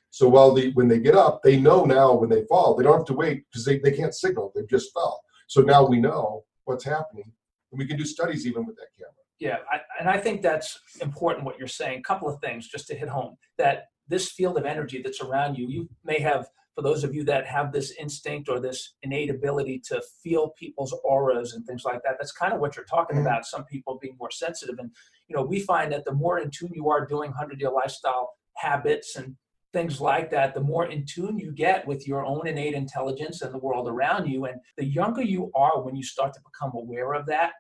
So 0.10 0.28
while 0.28 0.54
the 0.54 0.74
when 0.74 0.90
they 0.90 1.00
get 1.00 1.16
up, 1.16 1.40
they 1.42 1.58
know 1.58 1.86
now 1.86 2.14
when 2.14 2.30
they 2.30 2.44
fall, 2.50 2.76
they 2.76 2.84
don't 2.84 2.98
have 2.98 3.08
to 3.08 3.14
wait 3.14 3.46
because 3.50 3.64
they, 3.64 3.80
they 3.80 3.94
can't 3.94 4.14
signal. 4.14 4.52
They've 4.54 4.70
just 4.70 4.94
fell. 4.94 5.22
So 5.48 5.62
now 5.62 5.88
we 5.88 6.02
know 6.02 6.44
what's 6.66 6.84
happening. 6.84 7.32
And 7.72 7.80
we 7.80 7.88
can 7.88 7.96
do 7.96 8.06
studies 8.06 8.46
even 8.46 8.66
with 8.66 8.76
that 8.76 8.90
camera. 8.98 9.19
Yeah, 9.40 9.58
I, 9.72 9.80
and 10.00 10.10
I 10.10 10.18
think 10.18 10.42
that's 10.42 10.80
important 11.02 11.46
what 11.46 11.58
you're 11.58 11.68
saying. 11.68 12.00
A 12.00 12.04
couple 12.04 12.28
of 12.28 12.42
things 12.42 12.68
just 12.68 12.88
to 12.88 12.96
hit 12.96 13.08
home 13.08 13.38
that 13.58 13.86
this 14.10 14.32
field 14.32 14.58
of 14.58 14.66
energy 14.66 15.02
that's 15.02 15.22
around 15.22 15.56
you, 15.58 15.68
you 15.70 15.90
may 16.04 16.20
have, 16.20 16.48
for 16.76 16.82
those 16.82 17.04
of 17.04 17.16
you 17.16 17.24
that 17.24 17.46
have 17.46 17.72
this 17.72 17.94
instinct 18.00 18.50
or 18.50 18.60
this 18.60 18.96
innate 19.04 19.30
ability 19.30 19.82
to 19.86 20.02
feel 20.22 20.50
people's 20.60 20.94
auras 21.06 21.54
and 21.54 21.66
things 21.66 21.86
like 21.86 22.02
that, 22.04 22.16
that's 22.20 22.34
kind 22.34 22.54
of 22.54 22.60
what 22.60 22.76
you're 22.76 22.86
talking 22.86 23.16
mm-hmm. 23.18 23.28
about. 23.28 23.46
Some 23.46 23.64
people 23.66 23.98
being 24.02 24.18
more 24.20 24.32
sensitive. 24.32 24.76
And, 24.78 24.92
you 25.28 25.36
know, 25.36 25.44
we 25.44 25.62
find 25.62 25.92
that 25.94 26.04
the 26.06 26.14
more 26.14 26.40
in 26.40 26.50
tune 26.50 26.72
you 26.74 26.90
are 26.90 27.06
doing 27.06 27.32
100 27.32 27.62
year 27.62 27.72
lifestyle 27.72 28.32
habits 28.56 29.16
and 29.16 29.36
things 29.72 30.02
like 30.02 30.32
that, 30.32 30.54
the 30.54 30.60
more 30.60 30.88
in 30.88 31.06
tune 31.06 31.38
you 31.38 31.52
get 31.52 31.88
with 31.88 32.08
your 32.08 32.26
own 32.26 32.48
innate 32.48 32.74
intelligence 32.74 33.42
and 33.42 33.54
the 33.54 33.60
world 33.60 33.88
around 33.88 34.28
you. 34.28 34.46
And 34.46 34.60
the 34.76 34.86
younger 34.86 35.22
you 35.22 35.52
are 35.56 35.82
when 35.82 35.96
you 35.96 36.04
start 36.04 36.34
to 36.34 36.42
become 36.42 36.72
aware 36.76 37.14
of 37.14 37.26
that, 37.28 37.52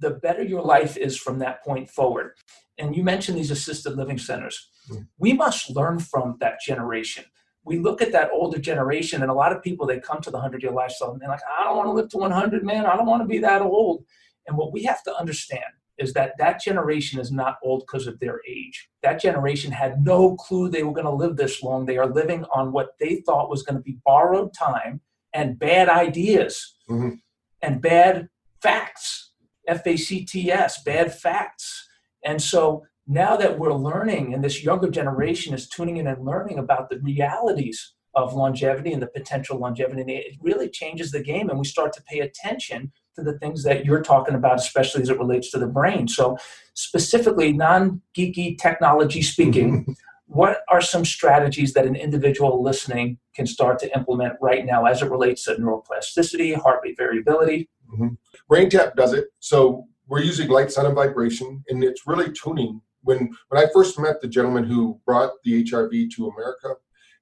the 0.00 0.10
better 0.10 0.42
your 0.42 0.62
life 0.62 0.96
is 0.96 1.16
from 1.16 1.38
that 1.40 1.62
point 1.64 1.90
forward. 1.90 2.32
And 2.78 2.94
you 2.94 3.02
mentioned 3.02 3.36
these 3.36 3.50
assisted 3.50 3.96
living 3.96 4.18
centers. 4.18 4.70
Mm. 4.90 5.06
We 5.18 5.32
must 5.32 5.70
learn 5.70 5.98
from 5.98 6.36
that 6.40 6.60
generation. 6.60 7.24
We 7.64 7.78
look 7.78 8.00
at 8.00 8.12
that 8.12 8.30
older 8.32 8.58
generation, 8.58 9.22
and 9.22 9.30
a 9.30 9.34
lot 9.34 9.52
of 9.52 9.62
people 9.62 9.86
they 9.86 10.00
come 10.00 10.20
to 10.22 10.30
the 10.30 10.36
100 10.38 10.62
year 10.62 10.72
lifestyle 10.72 11.12
and 11.12 11.20
they're 11.20 11.28
like, 11.28 11.40
I 11.58 11.64
don't 11.64 11.76
want 11.76 11.88
to 11.88 11.92
live 11.92 12.08
to 12.10 12.18
100, 12.18 12.64
man. 12.64 12.86
I 12.86 12.96
don't 12.96 13.06
want 13.06 13.22
to 13.22 13.28
be 13.28 13.38
that 13.40 13.62
old. 13.62 14.04
And 14.46 14.56
what 14.56 14.72
we 14.72 14.84
have 14.84 15.02
to 15.02 15.14
understand 15.14 15.64
is 15.98 16.12
that 16.12 16.32
that 16.38 16.60
generation 16.60 17.20
is 17.20 17.30
not 17.30 17.58
old 17.62 17.84
because 17.86 18.06
of 18.06 18.18
their 18.20 18.40
age. 18.48 18.88
That 19.02 19.20
generation 19.20 19.72
had 19.72 20.04
no 20.04 20.36
clue 20.36 20.68
they 20.68 20.84
were 20.84 20.92
going 20.92 21.04
to 21.04 21.10
live 21.10 21.36
this 21.36 21.62
long. 21.62 21.84
They 21.84 21.98
are 21.98 22.06
living 22.06 22.44
on 22.54 22.72
what 22.72 22.90
they 23.00 23.22
thought 23.26 23.50
was 23.50 23.62
going 23.62 23.76
to 23.76 23.82
be 23.82 23.98
borrowed 24.04 24.54
time 24.54 25.00
and 25.34 25.58
bad 25.58 25.88
ideas 25.88 26.76
mm-hmm. 26.88 27.16
and 27.62 27.82
bad 27.82 28.28
facts. 28.62 29.27
F 29.68 29.86
A 29.86 29.96
C 29.96 30.24
T 30.24 30.50
S, 30.50 30.82
bad 30.82 31.14
facts. 31.14 31.88
And 32.24 32.42
so 32.42 32.84
now 33.06 33.36
that 33.36 33.58
we're 33.58 33.72
learning, 33.72 34.34
and 34.34 34.42
this 34.42 34.64
younger 34.64 34.90
generation 34.90 35.54
is 35.54 35.68
tuning 35.68 35.96
in 35.98 36.06
and 36.06 36.24
learning 36.24 36.58
about 36.58 36.90
the 36.90 36.98
realities 37.00 37.94
of 38.14 38.34
longevity 38.34 38.92
and 38.92 39.00
the 39.00 39.06
potential 39.06 39.58
longevity, 39.58 40.02
it 40.12 40.36
really 40.40 40.68
changes 40.68 41.12
the 41.12 41.22
game. 41.22 41.48
And 41.48 41.58
we 41.58 41.64
start 41.64 41.92
to 41.94 42.02
pay 42.02 42.20
attention 42.20 42.92
to 43.16 43.22
the 43.22 43.38
things 43.38 43.62
that 43.64 43.84
you're 43.84 44.02
talking 44.02 44.34
about, 44.34 44.56
especially 44.56 45.02
as 45.02 45.08
it 45.08 45.18
relates 45.18 45.50
to 45.50 45.58
the 45.58 45.66
brain. 45.66 46.08
So, 46.08 46.36
specifically, 46.74 47.52
non 47.52 48.02
geeky 48.16 48.58
technology 48.58 49.22
speaking, 49.22 49.94
what 50.26 50.60
are 50.68 50.80
some 50.80 51.04
strategies 51.04 51.72
that 51.72 51.86
an 51.86 51.96
individual 51.96 52.62
listening 52.62 53.18
can 53.34 53.46
start 53.46 53.78
to 53.80 53.96
implement 53.96 54.34
right 54.40 54.66
now 54.66 54.84
as 54.84 55.02
it 55.02 55.10
relates 55.10 55.44
to 55.44 55.54
neuroplasticity, 55.54 56.54
heart 56.54 56.80
rate 56.84 56.96
variability? 56.96 57.68
Mm-hmm. 57.92 58.08
BrainTap 58.50 58.96
does 58.96 59.12
it. 59.12 59.26
So, 59.40 59.86
we're 60.08 60.22
using 60.22 60.48
light, 60.48 60.72
sound, 60.72 60.86
and 60.86 60.96
vibration, 60.96 61.62
and 61.68 61.84
it's 61.84 62.06
really 62.06 62.32
tuning. 62.32 62.80
When, 63.02 63.30
when 63.48 63.62
I 63.62 63.68
first 63.72 63.98
met 63.98 64.20
the 64.20 64.28
gentleman 64.28 64.64
who 64.64 65.00
brought 65.06 65.32
the 65.44 65.64
HRV 65.64 66.10
to 66.16 66.28
America 66.28 66.74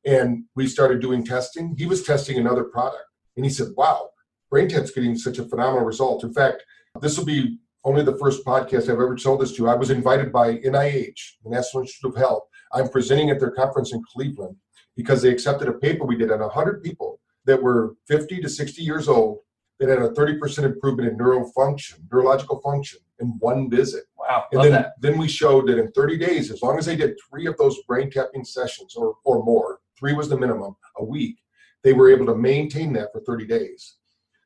and 0.05 0.45
we 0.55 0.67
started 0.67 1.01
doing 1.01 1.25
testing, 1.25 1.75
he 1.77 1.87
was 1.87 2.05
testing 2.05 2.39
another 2.39 2.65
product. 2.65 3.05
And 3.37 3.45
he 3.45 3.51
said, 3.51 3.69
Wow, 3.77 4.11
BrainTap's 4.53 4.93
getting 4.93 5.17
such 5.17 5.39
a 5.39 5.45
phenomenal 5.45 5.85
result. 5.85 6.25
In 6.25 6.33
fact, 6.33 6.65
this 7.01 7.19
will 7.19 7.27
be 7.27 7.59
only 7.85 8.03
the 8.03 8.17
first 8.19 8.45
podcast 8.45 8.85
I've 8.85 8.91
ever 8.91 9.17
told 9.17 9.41
this 9.41 9.53
to. 9.57 9.69
I 9.69 9.75
was 9.75 9.91
invited 9.91 10.33
by 10.33 10.57
NIH, 10.57 11.19
the 11.45 11.51
National 11.51 11.83
Institute 11.83 12.13
of 12.13 12.17
Health. 12.17 12.45
I'm 12.73 12.89
presenting 12.89 13.31
at 13.31 13.39
their 13.39 13.51
conference 13.51 13.93
in 13.93 14.03
Cleveland 14.13 14.57
because 14.97 15.23
they 15.23 15.31
accepted 15.31 15.69
a 15.69 15.73
paper 15.73 16.05
we 16.05 16.17
did 16.17 16.33
on 16.33 16.41
100 16.41 16.83
people 16.83 17.21
that 17.45 17.63
were 17.63 17.95
50 18.09 18.41
to 18.41 18.49
60 18.49 18.83
years 18.83 19.09
old 19.09 19.39
that 19.79 19.89
had 19.89 19.99
a 19.99 20.11
30% 20.11 20.65
improvement 20.65 21.09
in 21.11 21.17
neural 21.17 21.51
function, 21.53 22.07
neurological 22.11 22.61
function 22.61 23.01
in 23.21 23.29
one 23.39 23.71
visit. 23.71 24.05
Wow, 24.19 24.45
And 24.53 24.63
then, 24.63 24.73
that. 24.73 24.93
then 25.01 25.19
we 25.19 25.29
showed 25.29 25.69
that 25.69 25.79
in 25.79 25.91
30 25.93 26.19
days, 26.19 26.51
as 26.51 26.63
long 26.63 26.79
as 26.79 26.87
they 26.87 26.97
did 26.97 27.17
three 27.29 27.47
of 27.47 27.57
those 27.57 27.83
brain 27.83 28.11
tapping 28.11 28.45
sessions 28.45 28.95
or, 28.97 29.17
or 29.25 29.43
more, 29.45 29.81
three 29.99 30.13
was 30.15 30.29
the 30.29 30.39
minimum 30.39 30.77
a 30.99 31.05
week, 31.05 31.39
they 31.83 31.93
were 31.93 32.11
able 32.11 32.27
to 32.27 32.35
maintain 32.35 32.93
that 32.95 33.13
for 33.13 33.21
30 33.21 33.47
days. 33.47 33.97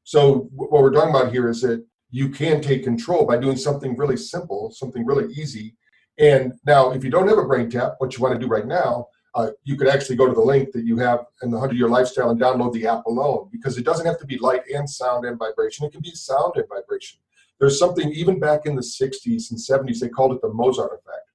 So 0.05 0.49
what 0.53 0.71
we're 0.71 0.93
talking 0.93 1.15
about 1.15 1.33
here 1.33 1.49
is 1.49 1.61
that 1.63 1.85
you 2.11 2.29
can 2.29 2.61
take 2.61 2.83
control 2.83 3.25
by 3.25 3.37
doing 3.37 3.57
something 3.57 3.97
really 3.97 4.17
simple, 4.17 4.71
something 4.73 5.07
really 5.07 5.33
easy. 5.33 5.77
And 6.19 6.55
now, 6.67 6.91
if 6.91 7.05
you 7.05 7.11
don't 7.11 7.29
have 7.29 7.39
a 7.39 7.45
brain 7.47 7.71
tap, 7.71 7.95
what 7.99 8.17
you 8.17 8.23
want 8.23 8.35
to 8.35 8.41
do 8.41 8.51
right 8.51 8.67
now, 8.67 9.07
uh, 9.35 9.51
you 9.65 9.77
could 9.77 9.89
actually 9.89 10.17
go 10.17 10.27
to 10.27 10.35
the 10.35 10.41
link 10.41 10.73
that 10.73 10.85
you 10.85 10.99
have 10.99 11.27
in 11.43 11.51
the 11.51 11.57
100 11.57 11.79
Year 11.79 11.89
Lifestyle 11.89 12.31
and 12.31 12.41
download 12.41 12.73
the 12.73 12.87
app 12.87 13.05
alone 13.07 13.49
because 13.53 13.79
it 13.79 13.85
doesn't 13.85 14.07
have 14.07 14.19
to 14.19 14.27
be 14.27 14.39
light 14.39 14.63
and 14.75 14.89
sound 14.89 15.25
and 15.25 15.39
vibration. 15.39 15.87
It 15.87 15.93
can 15.93 16.01
be 16.01 16.11
sound 16.11 16.55
and 16.57 16.69
vibration. 16.69 17.21
There's 17.59 17.79
something, 17.79 18.11
even 18.13 18.41
back 18.41 18.67
in 18.67 18.75
the 18.75 18.83
60s 18.83 19.51
and 19.51 19.59
70s, 19.59 20.01
they 20.01 20.09
called 20.09 20.33
it 20.33 20.41
the 20.41 20.53
Mozart 20.53 20.93
effect. 20.93 21.29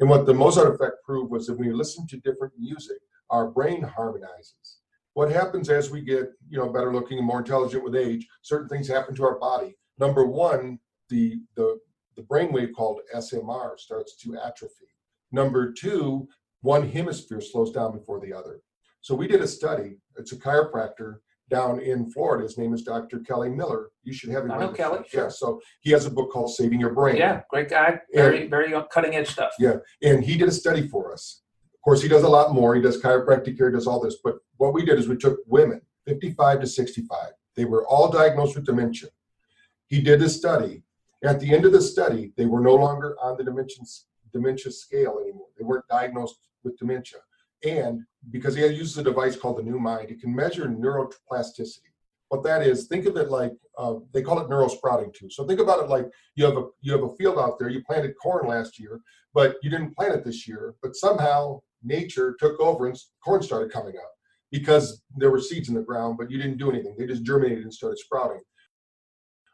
And 0.00 0.08
what 0.08 0.26
the 0.26 0.34
Mozart 0.34 0.74
effect 0.74 1.04
proved 1.04 1.30
was 1.30 1.46
that 1.46 1.58
when 1.58 1.68
you 1.68 1.76
listen 1.76 2.06
to 2.08 2.16
different 2.18 2.54
music, 2.58 2.98
our 3.30 3.48
brain 3.50 3.82
harmonizes. 3.82 4.78
What 5.14 5.30
happens 5.30 5.68
as 5.68 5.90
we 5.90 6.00
get, 6.00 6.30
you 6.48 6.58
know, 6.58 6.68
better 6.70 6.92
looking 6.92 7.18
and 7.18 7.26
more 7.26 7.40
intelligent 7.40 7.84
with 7.84 7.96
age, 7.96 8.26
certain 8.40 8.68
things 8.68 8.88
happen 8.88 9.14
to 9.16 9.24
our 9.24 9.38
body. 9.38 9.76
Number 9.98 10.24
one, 10.24 10.78
the 11.08 11.40
the 11.54 11.78
the 12.16 12.22
brainwave 12.22 12.72
called 12.74 13.00
SMR 13.14 13.78
starts 13.78 14.16
to 14.16 14.36
atrophy. 14.38 14.88
Number 15.32 15.72
two, 15.72 16.28
one 16.62 16.88
hemisphere 16.88 17.40
slows 17.40 17.70
down 17.70 17.92
before 17.92 18.20
the 18.20 18.32
other. 18.32 18.60
So 19.00 19.14
we 19.14 19.28
did 19.28 19.42
a 19.42 19.46
study. 19.46 19.98
It's 20.16 20.32
a 20.32 20.36
chiropractor 20.36 21.16
down 21.50 21.80
in 21.80 22.10
Florida. 22.10 22.44
His 22.44 22.56
name 22.56 22.72
is 22.72 22.82
Dr. 22.82 23.18
Kelly 23.20 23.50
Miller. 23.50 23.90
You 24.04 24.12
should 24.12 24.30
have 24.30 24.44
him. 24.44 24.52
I 24.52 24.58
know 24.58 24.70
Kelly, 24.70 25.00
sure. 25.08 25.24
Yeah. 25.24 25.28
So 25.28 25.60
he 25.80 25.90
has 25.90 26.06
a 26.06 26.10
book 26.10 26.32
called 26.32 26.54
Saving 26.54 26.80
Your 26.80 26.94
Brain. 26.94 27.16
Yeah, 27.16 27.42
great 27.50 27.68
guy. 27.68 28.00
Very, 28.14 28.48
very 28.48 28.72
cutting 28.90 29.16
edge 29.16 29.28
stuff. 29.28 29.52
Yeah, 29.58 29.76
and 30.02 30.24
he 30.24 30.38
did 30.38 30.48
a 30.48 30.52
study 30.52 30.88
for 30.88 31.12
us. 31.12 31.42
Of 31.74 31.80
course, 31.82 32.00
he 32.00 32.08
does 32.08 32.22
a 32.22 32.28
lot 32.28 32.54
more. 32.54 32.74
He 32.76 32.80
does 32.80 33.02
chiropractic 33.02 33.58
care, 33.58 33.68
he 33.68 33.74
does 33.74 33.88
all 33.88 34.00
this. 34.00 34.16
But 34.22 34.36
what 34.56 34.72
we 34.72 34.84
did 34.84 34.98
is 34.98 35.08
we 35.08 35.16
took 35.16 35.40
women, 35.46 35.80
55 36.06 36.60
to 36.60 36.66
65. 36.66 37.18
They 37.56 37.64
were 37.64 37.86
all 37.86 38.08
diagnosed 38.08 38.54
with 38.54 38.64
dementia. 38.64 39.10
He 39.88 40.00
did 40.00 40.20
this 40.20 40.36
study. 40.36 40.84
At 41.24 41.38
the 41.38 41.52
end 41.52 41.64
of 41.64 41.72
the 41.72 41.82
study, 41.82 42.32
they 42.36 42.46
were 42.46 42.60
no 42.60 42.74
longer 42.74 43.16
on 43.20 43.36
the 43.36 43.44
dementia, 43.44 43.84
dementia 44.32 44.72
scale 44.72 45.18
anymore. 45.20 45.48
They 45.58 45.64
weren't 45.64 45.86
diagnosed 45.88 46.36
with 46.64 46.78
dementia. 46.78 47.18
And 47.64 48.02
because 48.30 48.54
he 48.54 48.66
uses 48.66 48.98
a 48.98 49.02
device 49.02 49.36
called 49.36 49.58
the 49.58 49.62
New 49.62 49.78
Mind, 49.78 50.10
it 50.10 50.20
can 50.20 50.34
measure 50.34 50.66
neuroplasticity. 50.66 51.90
What 52.28 52.42
that 52.44 52.62
is, 52.62 52.86
think 52.86 53.06
of 53.06 53.16
it 53.16 53.30
like 53.30 53.52
uh, 53.78 53.94
they 54.12 54.22
call 54.22 54.40
it 54.40 54.48
neurosprouting 54.48 55.14
too. 55.14 55.28
So 55.30 55.46
think 55.46 55.60
about 55.60 55.82
it 55.82 55.88
like 55.88 56.06
you 56.34 56.44
have 56.44 56.56
a 56.56 56.64
you 56.80 56.92
have 56.92 57.02
a 57.02 57.14
field 57.16 57.38
out 57.38 57.58
there. 57.58 57.68
You 57.68 57.82
planted 57.84 58.14
corn 58.22 58.46
last 58.46 58.78
year, 58.78 59.00
but 59.34 59.56
you 59.62 59.70
didn't 59.70 59.94
plant 59.94 60.14
it 60.14 60.24
this 60.24 60.48
year. 60.48 60.74
But 60.82 60.96
somehow 60.96 61.60
nature 61.82 62.34
took 62.38 62.58
over 62.58 62.86
and 62.86 62.98
corn 63.22 63.42
started 63.42 63.70
coming 63.70 63.96
up 63.96 64.10
because 64.50 65.02
there 65.16 65.30
were 65.30 65.40
seeds 65.40 65.68
in 65.68 65.74
the 65.74 65.82
ground, 65.82 66.16
but 66.18 66.30
you 66.30 66.38
didn't 66.38 66.58
do 66.58 66.70
anything. 66.70 66.94
They 66.98 67.06
just 67.06 67.22
germinated 67.22 67.64
and 67.64 67.72
started 67.72 67.98
sprouting. 67.98 68.40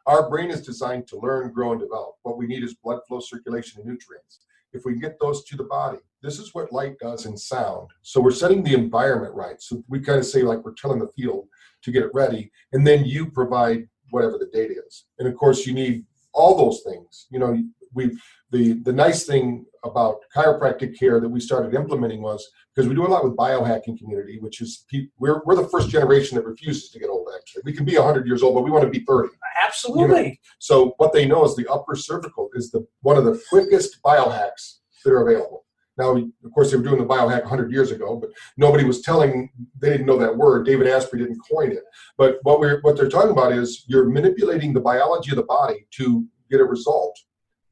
Our 0.05 0.29
brain 0.29 0.49
is 0.49 0.61
designed 0.61 1.07
to 1.07 1.19
learn, 1.19 1.51
grow, 1.51 1.71
and 1.71 1.81
develop. 1.81 2.15
What 2.23 2.37
we 2.37 2.47
need 2.47 2.63
is 2.63 2.75
blood 2.75 2.99
flow, 3.07 3.19
circulation, 3.19 3.79
and 3.81 3.89
nutrients. 3.89 4.39
If 4.73 4.83
we 4.85 4.93
can 4.93 5.01
get 5.01 5.19
those 5.19 5.43
to 5.45 5.57
the 5.57 5.63
body, 5.63 5.99
this 6.21 6.39
is 6.39 6.53
what 6.53 6.71
light 6.71 6.97
does 6.99 7.25
in 7.25 7.37
sound. 7.37 7.89
So 8.01 8.21
we're 8.21 8.31
setting 8.31 8.63
the 8.63 8.73
environment 8.73 9.33
right. 9.33 9.61
So 9.61 9.83
we 9.87 9.99
kind 9.99 10.19
of 10.19 10.25
say 10.25 10.43
like 10.43 10.63
we're 10.63 10.73
telling 10.73 10.99
the 10.99 11.07
field 11.07 11.47
to 11.83 11.91
get 11.91 12.03
it 12.03 12.11
ready, 12.13 12.51
and 12.73 12.85
then 12.85 13.05
you 13.05 13.31
provide 13.31 13.87
whatever 14.11 14.37
the 14.37 14.49
data 14.51 14.75
is. 14.85 15.05
And 15.17 15.27
of 15.27 15.35
course, 15.35 15.65
you 15.65 15.73
need 15.73 16.05
all 16.33 16.57
those 16.57 16.81
things. 16.83 17.27
You 17.31 17.39
know, 17.39 17.63
we 17.93 18.17
the 18.51 18.73
the 18.83 18.93
nice 18.93 19.25
thing 19.25 19.65
about 19.83 20.17
chiropractic 20.35 20.97
care 20.97 21.19
that 21.19 21.29
we 21.29 21.39
started 21.39 21.73
implementing 21.73 22.21
was 22.21 22.47
because 22.75 22.87
we 22.87 22.95
do 22.95 23.05
a 23.05 23.07
lot 23.07 23.23
with 23.23 23.35
biohacking 23.35 23.97
community, 23.97 24.37
which 24.39 24.61
is 24.61 24.85
pe- 24.91 25.07
we're 25.17 25.41
we're 25.45 25.55
the 25.55 25.69
first 25.69 25.89
generation 25.89 26.35
that 26.35 26.45
refuses 26.45 26.89
to 26.89 26.99
get 26.99 27.09
old. 27.09 27.27
Actually, 27.35 27.61
we 27.65 27.73
can 27.73 27.85
be 27.85 27.97
100 27.97 28.27
years 28.27 28.43
old, 28.43 28.55
but 28.55 28.63
we 28.63 28.71
want 28.71 28.83
to 28.83 28.89
be 28.89 29.05
30. 29.05 29.29
Absolutely. 29.63 30.39
So 30.59 30.93
what 30.97 31.13
they 31.13 31.25
know 31.25 31.45
is 31.45 31.55
the 31.55 31.67
upper 31.67 31.95
cervical 31.95 32.49
is 32.53 32.71
the 32.71 32.85
one 33.01 33.17
of 33.17 33.25
the 33.25 33.41
quickest 33.49 34.01
biohacks 34.03 34.79
that 35.03 35.11
are 35.11 35.27
available. 35.27 35.65
Now, 35.99 36.15
of 36.15 36.53
course, 36.53 36.71
they 36.71 36.77
were 36.77 36.83
doing 36.83 36.97
the 36.97 37.05
biohack 37.05 37.41
100 37.41 37.73
years 37.73 37.91
ago, 37.91 38.15
but 38.15 38.29
nobody 38.55 38.85
was 38.85 39.01
telling. 39.01 39.49
They 39.79 39.89
didn't 39.89 40.05
know 40.05 40.17
that 40.17 40.35
word. 40.35 40.65
David 40.65 40.87
Asprey 40.87 41.19
didn't 41.19 41.41
coin 41.51 41.73
it. 41.73 41.83
But 42.17 42.37
what 42.43 42.61
we're 42.61 42.79
what 42.81 42.95
they're 42.95 43.09
talking 43.09 43.31
about 43.31 43.51
is 43.51 43.83
you're 43.87 44.09
manipulating 44.09 44.73
the 44.73 44.79
biology 44.79 45.31
of 45.31 45.35
the 45.35 45.43
body 45.43 45.85
to 45.91 46.25
get 46.49 46.61
a 46.61 46.63
result, 46.63 47.19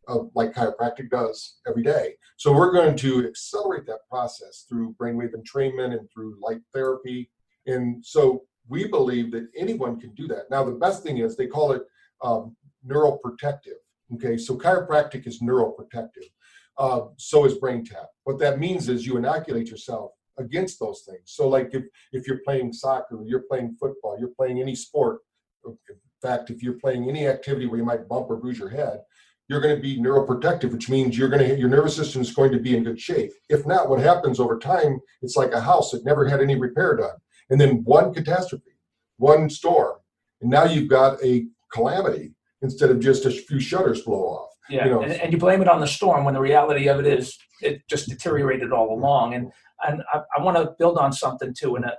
of, 0.08 0.30
like 0.36 0.54
chiropractic 0.54 1.10
does 1.10 1.58
every 1.68 1.84
day. 1.84 2.14
So 2.38 2.54
we're 2.54 2.72
going 2.72 2.96
to 2.98 3.28
accelerate 3.28 3.86
that 3.88 4.08
process 4.10 4.66
through 4.68 4.96
brainwave 5.00 5.34
entrainment 5.34 5.98
and 5.98 6.10
through 6.12 6.38
light 6.42 6.62
therapy. 6.74 7.30
And 7.66 8.04
so 8.06 8.44
we 8.70 8.88
believe 8.88 9.32
that 9.32 9.48
anyone 9.56 10.00
can 10.00 10.14
do 10.14 10.28
that. 10.28 10.50
Now, 10.50 10.64
the 10.64 10.72
best 10.72 11.04
thing 11.04 11.18
is 11.20 11.36
they 11.36 11.48
call 11.48 11.72
it 11.74 11.84
um, 12.22 12.56
neuroprotective. 12.86 13.80
Okay, 14.14 14.38
so 14.38 14.58
chiropractic 14.58 15.28
is 15.28 15.42
neuroprotective. 15.42 16.30
Uh, 16.78 17.02
so 17.18 17.46
is 17.46 17.56
brain 17.56 17.84
tap. 17.84 18.08
What 18.24 18.40
that 18.40 18.60
means 18.60 18.88
is 18.88 19.06
you 19.06 19.18
inoculate 19.18 19.70
yourself 19.70 20.12
against 20.38 20.80
those 20.80 21.02
things. 21.02 21.24
So, 21.26 21.48
like 21.48 21.70
if 21.74 21.84
if 22.14 22.28
you're 22.28 22.42
playing 22.46 22.72
soccer, 22.72 23.20
you're 23.26 23.44
playing 23.50 23.76
football, 23.80 24.18
you're 24.20 24.30
playing 24.38 24.62
any 24.62 24.76
sport. 24.76 25.20
In 25.66 25.76
fact, 26.22 26.50
if 26.50 26.64
you're 26.64 26.80
playing 26.80 27.10
any 27.10 27.28
activity 27.28 27.66
where 27.66 27.80
you 27.80 27.86
might 27.86 28.08
bump 28.08 28.28
or 28.30 28.38
bruise 28.38 28.60
your 28.60 28.70
head, 28.70 29.02
you're 29.50 29.62
going 29.62 29.76
to 29.76 29.82
be 29.82 30.00
neuroprotective, 30.00 30.72
which 30.72 30.90
means 30.90 31.18
you're 31.18 31.30
going 31.30 31.48
to 31.48 31.58
your 31.58 31.70
nervous 31.70 31.96
system 31.96 32.22
is 32.22 32.34
going 32.34 32.52
to 32.52 32.60
be 32.60 32.76
in 32.76 32.84
good 32.84 33.00
shape. 33.00 33.32
If 33.50 33.66
not, 33.66 33.90
what 33.90 34.00
happens 34.00 34.40
over 34.40 34.58
time? 34.60 35.00
It's 35.22 35.36
like 35.36 35.54
a 35.54 35.62
house 35.62 35.92
that 35.92 36.06
never 36.06 36.28
had 36.28 36.42
any 36.42 36.56
repair 36.56 36.96
done, 36.98 37.16
and 37.50 37.60
then 37.60 37.84
one 37.84 38.14
catastrophe, 38.14 38.78
one 39.18 39.50
storm, 39.50 39.98
and 40.42 40.50
now 40.50 40.66
you've 40.66 40.90
got 40.90 41.24
a 41.24 41.48
calamity 41.72 42.34
instead 42.62 42.90
of 42.90 43.00
just 43.00 43.26
a 43.26 43.32
few 43.32 43.60
shutters 43.60 44.02
blow 44.02 44.24
off. 44.24 44.50
Yeah, 44.70 44.86
you 44.86 44.92
know. 44.92 45.02
and, 45.02 45.14
and 45.14 45.32
you 45.32 45.40
blame 45.40 45.62
it 45.62 45.70
on 45.70 45.80
the 45.80 45.88
storm 45.88 46.26
when 46.26 46.34
the 46.34 46.42
reality 46.42 46.90
of 46.90 47.00
it 47.00 47.06
is 47.06 47.38
it 47.62 47.82
just 47.90 48.10
deteriorated 48.10 48.72
all 48.72 48.94
along. 48.94 49.34
And 49.34 49.52
and 49.86 50.02
I, 50.14 50.22
I 50.38 50.42
want 50.42 50.58
to 50.58 50.74
build 50.78 50.98
on 50.98 51.14
something 51.14 51.54
too. 51.58 51.76
And 51.76 51.86
uh, 51.86 51.92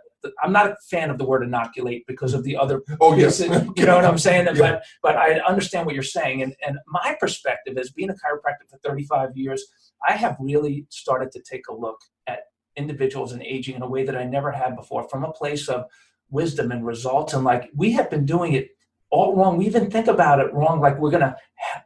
I'm 0.43 0.53
not 0.53 0.67
a 0.67 0.77
fan 0.91 1.11
of 1.11 1.19
the 1.19 1.25
word 1.25 1.43
inoculate 1.43 2.05
because 2.07 2.35
of 2.35 2.45
the 2.45 2.57
other 2.57 2.83
Oh 3.01 3.17
yes, 3.17 3.41
you 3.41 3.49
know 3.87 3.97
what 3.97 4.05
I'm 4.05 4.19
saying? 4.19 4.47
Yeah. 4.47 4.53
But 4.59 4.85
but 5.03 5.17
I 5.17 5.41
understand 5.41 5.87
what 5.87 5.95
you're 5.95 6.03
saying. 6.03 6.43
And 6.43 6.55
and 6.67 6.79
my 6.87 7.17
perspective 7.21 7.79
is 7.79 7.91
being 7.91 8.11
a 8.11 8.15
chiropractor 8.15 8.69
for 8.69 8.79
35 8.85 9.37
years, 9.37 9.65
I 10.09 10.13
have 10.13 10.37
really 10.41 10.87
started 10.91 11.31
to 11.33 11.43
take 11.43 11.69
a 11.69 11.75
look 11.75 12.01
at 12.27 12.41
individuals 12.77 13.33
and 13.33 13.43
aging 13.43 13.77
in 13.77 13.83
a 13.83 13.89
way 13.89 14.05
that 14.05 14.17
I 14.17 14.25
never 14.25 14.53
had 14.53 14.77
before, 14.77 15.09
from 15.09 15.25
a 15.25 15.33
place 15.33 15.69
of 15.69 15.87
wisdom 16.31 16.71
and 16.71 16.85
results. 16.85 17.33
And 17.35 17.45
like 17.45 17.71
we 17.75 17.93
have 17.93 18.11
been 18.11 18.27
doing 18.27 18.55
it 18.55 18.71
all 19.11 19.35
wrong. 19.35 19.57
We 19.57 19.67
even 19.67 19.91
think 19.91 20.07
about 20.07 20.41
it 20.41 20.53
wrong, 20.53 20.81
like 20.81 20.99
we're 20.99 21.11
gonna 21.11 21.37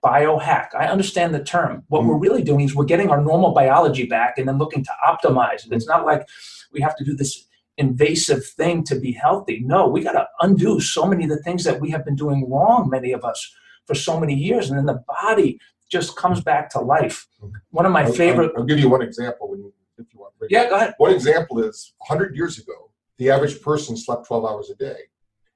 biohack. 0.04 0.74
I 0.74 0.86
understand 0.86 1.34
the 1.34 1.42
term. 1.42 1.84
What 1.88 2.04
we're 2.04 2.16
mm. 2.16 2.22
really 2.22 2.42
doing 2.42 2.62
is 2.62 2.74
we're 2.74 2.84
getting 2.84 3.10
our 3.10 3.20
normal 3.20 3.52
biology 3.52 4.06
back 4.06 4.38
and 4.38 4.48
then 4.48 4.58
looking 4.58 4.84
to 4.84 4.90
optimize 5.06 5.64
it. 5.66 5.72
It's 5.72 5.84
mm. 5.84 5.90
not 5.90 6.04
like 6.04 6.26
we 6.72 6.80
have 6.80 6.96
to 6.96 7.04
do 7.04 7.14
this 7.14 7.46
invasive 7.82 8.44
thing 8.46 8.84
to 8.84 8.94
be 8.98 9.12
healthy. 9.12 9.60
No, 9.64 9.88
we 9.88 10.02
got 10.02 10.12
to 10.12 10.26
undo 10.40 10.80
so 10.80 11.04
many 11.06 11.24
of 11.24 11.30
the 11.30 11.42
things 11.46 11.64
that 11.64 11.80
we 11.80 11.90
have 11.90 12.04
been 12.04 12.16
doing 12.24 12.48
wrong, 12.50 12.88
many 12.88 13.12
of 13.12 13.24
us, 13.24 13.40
for 13.86 13.94
so 13.94 14.18
many 14.18 14.34
years. 14.34 14.70
And 14.70 14.78
then 14.78 14.86
the 14.86 15.02
body 15.22 15.58
just 15.90 16.16
comes 16.16 16.40
back 16.40 16.70
to 16.70 16.80
life. 16.80 17.26
One 17.70 17.86
of 17.86 17.92
my 17.92 18.04
I'll- 18.04 18.12
favorite. 18.12 18.52
I'll, 18.56 18.64
give 18.64 18.78
you 18.78 18.88
one 18.88 19.02
example 19.02 19.50
when 19.50 19.60
you, 19.60 19.72
if 19.98 20.06
you 20.12 20.20
want. 20.20 20.32
Yeah, 20.48 20.68
go 20.68 20.76
ahead. 20.76 20.94
One 20.98 21.12
example 21.12 21.62
is 21.62 21.94
100 22.08 22.36
years 22.36 22.58
ago, 22.58 22.90
the 23.18 23.30
average 23.30 23.60
person 23.60 23.96
slept 23.96 24.26
12 24.26 24.44
hours 24.44 24.70
a 24.70 24.76
day, 24.76 25.00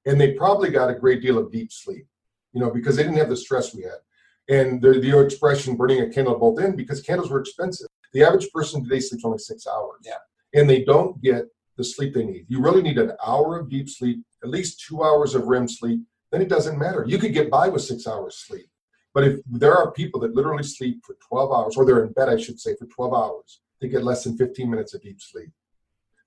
and 0.04 0.20
they 0.20 0.32
probably 0.32 0.70
got 0.70 0.90
a 0.90 0.94
great 0.94 1.22
deal 1.22 1.38
of 1.38 1.50
deep 1.50 1.72
sleep, 1.72 2.06
you 2.52 2.60
know, 2.60 2.70
because 2.70 2.96
they 2.96 3.02
didn't 3.02 3.18
have 3.18 3.30
the 3.30 3.36
stress 3.36 3.74
we 3.74 3.82
had. 3.82 4.00
And 4.48 4.80
the, 4.80 5.00
the 5.00 5.18
expression 5.18 5.74
burning 5.74 6.02
a 6.02 6.08
candle 6.08 6.38
both 6.38 6.60
ends 6.60 6.76
because 6.76 7.00
candles 7.02 7.30
were 7.30 7.40
expensive. 7.40 7.88
The 8.12 8.22
average 8.22 8.48
person 8.52 8.82
today 8.84 9.00
sleeps 9.00 9.24
only 9.24 9.38
six 9.38 9.66
hours. 9.66 10.00
Yeah. 10.04 10.20
And 10.54 10.70
they 10.70 10.84
don't 10.84 11.20
get 11.20 11.46
the 11.76 11.84
sleep 11.84 12.14
they 12.14 12.24
need. 12.24 12.46
You 12.48 12.60
really 12.60 12.82
need 12.82 12.98
an 12.98 13.12
hour 13.24 13.58
of 13.58 13.68
deep 13.68 13.88
sleep, 13.88 14.24
at 14.42 14.50
least 14.50 14.84
two 14.86 15.02
hours 15.02 15.34
of 15.34 15.46
REM 15.46 15.68
sleep. 15.68 16.00
Then 16.32 16.42
it 16.42 16.48
doesn't 16.48 16.78
matter. 16.78 17.04
You 17.06 17.18
could 17.18 17.34
get 17.34 17.50
by 17.50 17.68
with 17.68 17.82
six 17.82 18.06
hours 18.06 18.36
sleep. 18.36 18.68
But 19.14 19.24
if 19.24 19.40
there 19.46 19.74
are 19.74 19.92
people 19.92 20.20
that 20.20 20.34
literally 20.34 20.62
sleep 20.62 21.00
for 21.04 21.16
12 21.26 21.52
hours, 21.52 21.76
or 21.76 21.86
they're 21.86 22.04
in 22.04 22.12
bed, 22.12 22.28
I 22.28 22.36
should 22.36 22.60
say, 22.60 22.74
for 22.76 22.86
12 22.86 23.14
hours, 23.14 23.60
they 23.80 23.88
get 23.88 24.04
less 24.04 24.24
than 24.24 24.36
15 24.36 24.68
minutes 24.68 24.94
of 24.94 25.02
deep 25.02 25.20
sleep. 25.20 25.50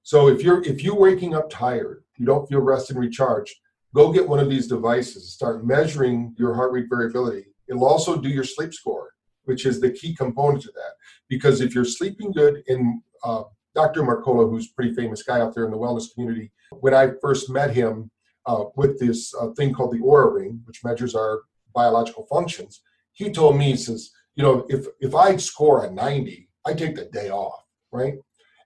So 0.04 0.28
if 0.28 0.42
you're 0.42 0.64
if 0.64 0.84
you're 0.84 0.96
waking 0.96 1.36
up 1.36 1.50
tired, 1.50 2.04
you 2.18 2.26
don't 2.26 2.48
feel 2.48 2.62
rested 2.62 2.96
and 2.96 3.06
recharged, 3.06 3.54
go 3.94 4.12
get 4.12 4.28
one 4.28 4.40
of 4.40 4.50
these 4.50 4.68
devices. 4.68 5.32
Start 5.34 5.66
measuring 5.66 6.34
your 6.38 6.56
heart 6.56 6.72
rate 6.72 6.88
variability. 6.90 7.46
It'll 7.68 7.86
also 7.86 8.18
do 8.18 8.30
your 8.30 8.44
sleep 8.44 8.74
score, 8.74 9.12
which 9.44 9.66
is 9.66 9.80
the 9.80 9.92
key 9.92 10.16
component 10.16 10.64
to 10.64 10.72
that. 10.74 10.94
Because 11.28 11.62
if 11.62 11.76
you're 11.76 11.86
sleeping 11.86 12.32
good, 12.32 12.64
in 12.68 13.04
uh, 13.24 13.44
Dr. 13.76 14.04
Mercola, 14.04 14.50
who's 14.50 14.68
a 14.68 14.74
pretty 14.76 14.94
famous 14.94 15.24
guy 15.24 15.40
out 15.40 15.54
there 15.54 15.66
in 15.66 15.72
the 15.72 15.78
wellness 15.78 16.14
community, 16.14 16.52
when 16.72 16.94
I 16.94 17.12
first 17.22 17.50
met 17.50 17.74
him, 17.74 18.12
uh, 18.46 18.66
with 18.76 19.00
this 19.00 19.34
uh, 19.36 19.50
thing 19.52 19.74
called 19.74 19.94
the 19.94 20.00
Oura 20.00 20.34
Ring, 20.34 20.62
which 20.66 20.84
measures 20.84 21.14
our 21.14 21.42
biological 21.74 22.26
functions. 22.26 22.82
He 23.14 23.32
told 23.32 23.58
me, 23.58 23.72
he 23.72 23.78
says, 23.78 24.12
you 24.36 24.44
know, 24.44 24.66
if 24.70 24.88
if 25.02 25.14
I 25.14 25.36
score 25.38 25.86
a 25.86 25.92
90, 25.92 26.50
I 26.66 26.74
take 26.74 26.96
the 26.96 27.06
day 27.06 27.30
off, 27.30 27.64
right? 27.92 28.16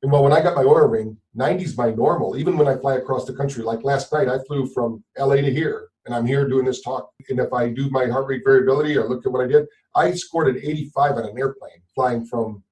And 0.02 0.12
well, 0.12 0.24
when 0.24 0.34
I 0.34 0.42
got 0.42 0.56
my 0.56 0.64
Oura 0.64 0.90
Ring, 0.90 1.18
90 1.34 1.64
is 1.64 1.78
my 1.78 1.92
normal. 1.92 2.38
Even 2.38 2.58
when 2.58 2.68
I 2.68 2.78
fly 2.78 2.96
across 2.96 3.26
the 3.26 3.34
country, 3.34 3.64
like 3.64 3.84
last 3.84 4.12
night, 4.14 4.28
I 4.28 4.40
flew 4.48 4.68
from 4.68 5.04
LA 5.18 5.38
to 5.38 5.52
here, 5.52 5.88
and 6.06 6.14
I'm 6.14 6.26
here 6.26 6.48
doing 6.48 6.66
this 6.66 6.82
talk. 6.82 7.10
And 7.30 7.40
if 7.40 7.52
I 7.54 7.70
do 7.70 7.90
my 7.90 8.08
heart 8.08 8.28
rate 8.28 8.44
variability 8.46 8.98
or 8.98 9.08
look 9.08 9.26
at 9.26 9.32
what 9.32 9.44
I 9.44 9.48
did, 9.48 9.66
I 9.96 10.14
scored 10.14 10.50
an 10.50 10.58
85 10.58 11.12
on 11.14 11.26
an 11.26 11.38
airplane 11.38 11.82
flying 11.96 12.26
from, 12.26 12.64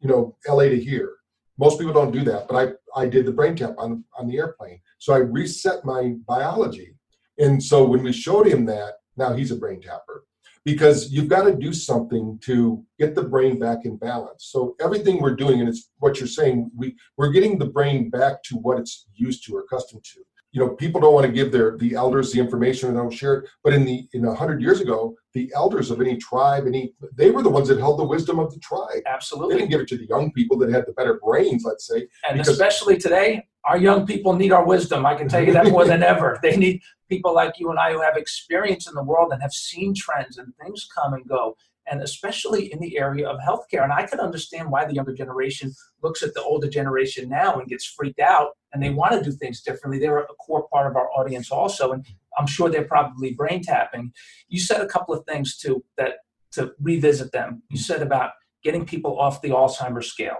you 0.00 0.08
know, 0.08 0.36
LA 0.48 0.64
to 0.64 0.80
here. 0.80 1.17
Most 1.58 1.78
people 1.78 1.92
don't 1.92 2.12
do 2.12 2.22
that, 2.24 2.46
but 2.48 2.78
I, 2.96 3.00
I 3.00 3.06
did 3.06 3.26
the 3.26 3.32
brain 3.32 3.56
tap 3.56 3.74
on, 3.78 4.04
on 4.16 4.28
the 4.28 4.38
airplane. 4.38 4.80
So 4.98 5.12
I 5.12 5.18
reset 5.18 5.84
my 5.84 6.14
biology. 6.26 6.94
And 7.38 7.62
so 7.62 7.84
when 7.84 8.02
we 8.02 8.12
showed 8.12 8.46
him 8.46 8.64
that, 8.66 8.94
now 9.16 9.32
he's 9.32 9.50
a 9.50 9.56
brain 9.56 9.80
tapper 9.80 10.24
because 10.64 11.10
you've 11.10 11.28
got 11.28 11.44
to 11.44 11.54
do 11.54 11.72
something 11.72 12.38
to 12.44 12.84
get 12.98 13.14
the 13.14 13.22
brain 13.22 13.58
back 13.58 13.84
in 13.84 13.96
balance. 13.96 14.48
So 14.50 14.76
everything 14.80 15.20
we're 15.20 15.34
doing, 15.34 15.60
and 15.60 15.68
it's 15.68 15.90
what 15.98 16.18
you're 16.18 16.28
saying, 16.28 16.70
we, 16.76 16.96
we're 17.16 17.32
getting 17.32 17.58
the 17.58 17.66
brain 17.66 18.10
back 18.10 18.42
to 18.44 18.56
what 18.56 18.78
it's 18.78 19.06
used 19.14 19.44
to 19.46 19.56
or 19.56 19.60
accustomed 19.60 20.04
to 20.04 20.20
you 20.58 20.64
know 20.64 20.74
people 20.74 21.00
don't 21.00 21.14
want 21.14 21.24
to 21.24 21.30
give 21.30 21.52
their 21.52 21.76
the 21.78 21.94
elders 21.94 22.32
the 22.32 22.40
information 22.40 22.88
and 22.88 22.96
they 22.96 23.00
don't 23.00 23.12
share 23.12 23.34
it 23.34 23.48
but 23.62 23.72
in 23.72 23.84
the 23.84 24.08
in 24.12 24.24
a 24.24 24.34
hundred 24.34 24.60
years 24.60 24.80
ago 24.80 25.14
the 25.34 25.50
elders 25.54 25.90
of 25.92 26.00
any 26.00 26.16
tribe 26.16 26.66
any 26.66 26.92
they 27.14 27.30
were 27.30 27.42
the 27.44 27.48
ones 27.48 27.68
that 27.68 27.78
held 27.78 27.98
the 27.98 28.04
wisdom 28.04 28.40
of 28.40 28.52
the 28.52 28.58
tribe. 28.58 29.02
Absolutely. 29.06 29.54
they 29.54 29.60
didn't 29.60 29.70
give 29.70 29.80
it 29.80 29.88
to 29.88 29.96
the 29.96 30.06
young 30.06 30.32
people 30.32 30.58
that 30.58 30.70
had 30.70 30.84
the 30.86 30.92
better 30.92 31.20
brains 31.24 31.62
let's 31.64 31.86
say 31.86 32.08
and 32.28 32.40
especially 32.40 32.96
today 32.96 33.46
our 33.64 33.76
young 33.76 34.06
people 34.06 34.32
need 34.32 34.50
our 34.50 34.64
wisdom. 34.64 35.04
I 35.04 35.14
can 35.14 35.28
tell 35.28 35.44
you 35.44 35.52
that 35.52 35.70
more 35.70 35.84
than 35.84 36.02
ever. 36.14 36.38
They 36.42 36.56
need 36.56 36.80
people 37.10 37.34
like 37.34 37.58
you 37.58 37.70
and 37.70 37.78
i 37.78 37.92
who 37.92 38.00
have 38.00 38.16
experience 38.16 38.88
in 38.88 38.94
the 38.94 39.02
world 39.02 39.32
and 39.32 39.42
have 39.42 39.52
seen 39.52 39.94
trends 39.94 40.38
and 40.38 40.52
things 40.62 40.88
come 40.96 41.14
and 41.14 41.26
go 41.28 41.56
and 41.90 42.02
especially 42.02 42.72
in 42.72 42.80
the 42.80 42.98
area 42.98 43.28
of 43.28 43.38
healthcare. 43.40 43.82
And 43.82 43.92
I 43.92 44.06
can 44.06 44.20
understand 44.20 44.70
why 44.70 44.84
the 44.84 44.94
younger 44.94 45.14
generation 45.14 45.72
looks 46.02 46.22
at 46.22 46.34
the 46.34 46.42
older 46.42 46.68
generation 46.68 47.28
now 47.28 47.58
and 47.58 47.68
gets 47.68 47.86
freaked 47.86 48.20
out 48.20 48.50
and 48.72 48.82
they 48.82 48.90
want 48.90 49.12
to 49.12 49.22
do 49.22 49.36
things 49.36 49.62
differently. 49.62 49.98
They're 49.98 50.18
a 50.18 50.26
core 50.34 50.68
part 50.72 50.90
of 50.90 50.96
our 50.96 51.10
audience 51.12 51.50
also, 51.50 51.92
and 51.92 52.04
I'm 52.38 52.46
sure 52.46 52.68
they're 52.68 52.84
probably 52.84 53.32
brain 53.32 53.62
tapping. 53.62 54.12
You 54.48 54.60
said 54.60 54.80
a 54.80 54.86
couple 54.86 55.14
of 55.14 55.24
things 55.26 55.56
too 55.56 55.84
that 55.96 56.16
to 56.52 56.72
revisit 56.80 57.32
them. 57.32 57.62
You 57.70 57.78
said 57.78 58.02
about 58.02 58.32
getting 58.62 58.84
people 58.84 59.18
off 59.18 59.42
the 59.42 59.50
Alzheimer's 59.50 60.10
scale. 60.10 60.36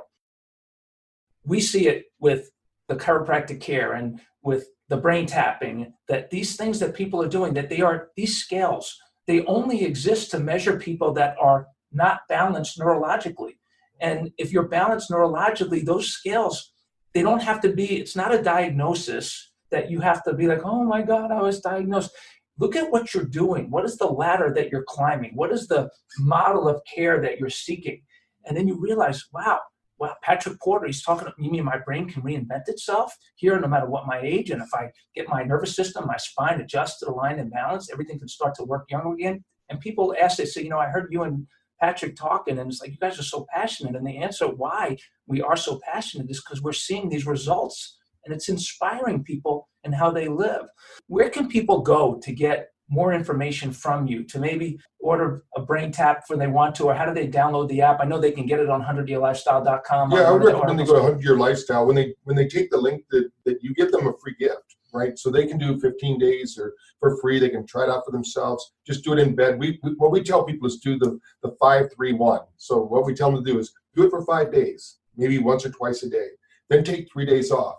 We 1.44 1.60
see 1.60 1.88
it 1.88 2.06
with 2.18 2.50
the 2.88 2.96
chiropractic 2.96 3.60
care 3.60 3.92
and 3.92 4.20
with 4.42 4.68
the 4.88 4.96
brain 4.96 5.26
tapping 5.26 5.92
that 6.08 6.30
these 6.30 6.56
things 6.56 6.78
that 6.80 6.94
people 6.94 7.22
are 7.22 7.28
doing 7.28 7.54
that 7.54 7.68
they 7.68 7.80
are 7.80 8.08
these 8.16 8.38
scales 8.38 8.98
they 9.28 9.44
only 9.44 9.84
exist 9.84 10.30
to 10.32 10.40
measure 10.40 10.80
people 10.80 11.12
that 11.12 11.36
are 11.38 11.68
not 11.92 12.22
balanced 12.28 12.80
neurologically. 12.80 13.58
And 14.00 14.32
if 14.38 14.52
you're 14.52 14.68
balanced 14.68 15.10
neurologically, 15.10 15.84
those 15.84 16.08
scales, 16.08 16.72
they 17.12 17.22
don't 17.22 17.42
have 17.42 17.60
to 17.60 17.72
be, 17.72 17.98
it's 17.98 18.16
not 18.16 18.34
a 18.34 18.42
diagnosis 18.42 19.52
that 19.70 19.90
you 19.90 20.00
have 20.00 20.24
to 20.24 20.32
be 20.32 20.46
like, 20.46 20.62
oh 20.64 20.82
my 20.82 21.02
God, 21.02 21.30
I 21.30 21.42
was 21.42 21.60
diagnosed. 21.60 22.10
Look 22.58 22.74
at 22.74 22.90
what 22.90 23.12
you're 23.12 23.24
doing. 23.24 23.70
What 23.70 23.84
is 23.84 23.98
the 23.98 24.06
ladder 24.06 24.52
that 24.56 24.70
you're 24.72 24.84
climbing? 24.88 25.32
What 25.34 25.52
is 25.52 25.68
the 25.68 25.90
model 26.18 26.66
of 26.66 26.80
care 26.92 27.20
that 27.20 27.38
you're 27.38 27.50
seeking? 27.50 28.02
And 28.46 28.56
then 28.56 28.66
you 28.66 28.80
realize, 28.80 29.22
wow, 29.32 29.60
well, 29.98 30.16
Patrick 30.22 30.60
Porter, 30.60 30.86
he's 30.86 31.02
talking, 31.02 31.28
you 31.38 31.50
mean 31.50 31.64
my 31.64 31.78
brain 31.78 32.08
can 32.08 32.22
reinvent 32.22 32.68
itself 32.68 33.12
here 33.36 33.58
no 33.58 33.68
matter 33.68 33.86
what 33.86 34.06
my 34.06 34.20
age? 34.20 34.50
And 34.50 34.62
if 34.62 34.68
I 34.72 34.90
get 35.14 35.28
my 35.28 35.42
nervous 35.42 35.74
system, 35.74 36.06
my 36.06 36.16
spine 36.16 36.60
adjusted, 36.60 37.08
aligned, 37.08 37.40
and 37.40 37.50
balanced, 37.50 37.90
everything 37.92 38.18
can 38.18 38.28
start 38.28 38.54
to 38.56 38.64
work 38.64 38.86
young 38.90 39.12
again. 39.12 39.44
And 39.68 39.80
people 39.80 40.14
ask, 40.20 40.36
they 40.36 40.44
say, 40.44 40.62
you 40.62 40.70
know, 40.70 40.78
I 40.78 40.86
heard 40.86 41.08
you 41.10 41.22
and 41.22 41.46
Patrick 41.80 42.16
talking, 42.16 42.58
and 42.58 42.70
it's 42.70 42.80
like, 42.80 42.90
you 42.90 42.98
guys 42.98 43.18
are 43.18 43.24
so 43.24 43.46
passionate. 43.52 43.94
And 43.94 44.06
the 44.06 44.18
answer 44.18 44.46
why 44.46 44.96
we 45.26 45.42
are 45.42 45.56
so 45.56 45.80
passionate 45.84 46.30
is 46.30 46.42
because 46.42 46.62
we're 46.62 46.72
seeing 46.72 47.08
these 47.08 47.26
results 47.26 47.96
and 48.24 48.34
it's 48.34 48.48
inspiring 48.48 49.22
people 49.22 49.68
and 49.84 49.94
how 49.94 50.10
they 50.10 50.28
live. 50.28 50.66
Where 51.06 51.30
can 51.30 51.48
people 51.48 51.80
go 51.80 52.20
to 52.22 52.32
get 52.32 52.68
more 52.88 53.12
information 53.12 53.72
from 53.72 54.06
you 54.06 54.24
to 54.24 54.38
maybe 54.38 54.78
order 54.98 55.44
a 55.56 55.60
brain 55.60 55.92
tap 55.92 56.24
when 56.28 56.38
they 56.38 56.46
want 56.46 56.74
to, 56.76 56.84
or 56.84 56.94
how 56.94 57.04
do 57.04 57.14
they 57.14 57.28
download 57.28 57.68
the 57.68 57.82
app? 57.82 58.00
I 58.00 58.04
know 58.04 58.18
they 58.18 58.32
can 58.32 58.46
get 58.46 58.60
it 58.60 58.68
on 58.68 58.82
100yearlifestyle.com. 58.82 60.12
Yeah, 60.12 60.22
I 60.22 60.30
would 60.30 60.42
recommend 60.42 60.78
they 60.78 60.84
go 60.84 60.94
to 60.94 61.02
100 61.02 61.22
Year 61.22 61.36
Lifestyle. 61.36 61.86
When 61.86 61.96
they 61.96 62.14
when 62.24 62.36
they 62.36 62.48
take 62.48 62.70
the 62.70 62.78
link 62.78 63.04
that, 63.10 63.30
that 63.44 63.62
you 63.62 63.74
give 63.74 63.92
them 63.92 64.06
a 64.06 64.12
free 64.22 64.34
gift, 64.38 64.76
right? 64.92 65.18
So 65.18 65.30
they 65.30 65.46
can 65.46 65.58
do 65.58 65.78
15 65.78 66.18
days 66.18 66.58
or 66.58 66.74
for 66.98 67.20
free. 67.20 67.38
They 67.38 67.50
can 67.50 67.66
try 67.66 67.84
it 67.84 67.90
out 67.90 68.04
for 68.06 68.10
themselves. 68.10 68.72
Just 68.86 69.04
do 69.04 69.12
it 69.12 69.18
in 69.18 69.34
bed. 69.34 69.58
We, 69.58 69.78
we 69.82 69.92
what 69.92 70.10
we 70.10 70.22
tell 70.22 70.44
people 70.44 70.66
is 70.66 70.78
do 70.78 70.98
the 70.98 71.20
the 71.42 71.54
five 71.60 71.92
three 71.94 72.14
one. 72.14 72.40
So 72.56 72.82
what 72.82 73.04
we 73.04 73.14
tell 73.14 73.30
them 73.30 73.44
to 73.44 73.52
do 73.52 73.58
is 73.58 73.72
do 73.94 74.04
it 74.04 74.10
for 74.10 74.24
five 74.24 74.52
days, 74.52 74.98
maybe 75.16 75.38
once 75.38 75.66
or 75.66 75.70
twice 75.70 76.02
a 76.02 76.08
day. 76.08 76.28
Then 76.70 76.84
take 76.84 77.10
three 77.12 77.26
days 77.26 77.50
off. 77.50 77.78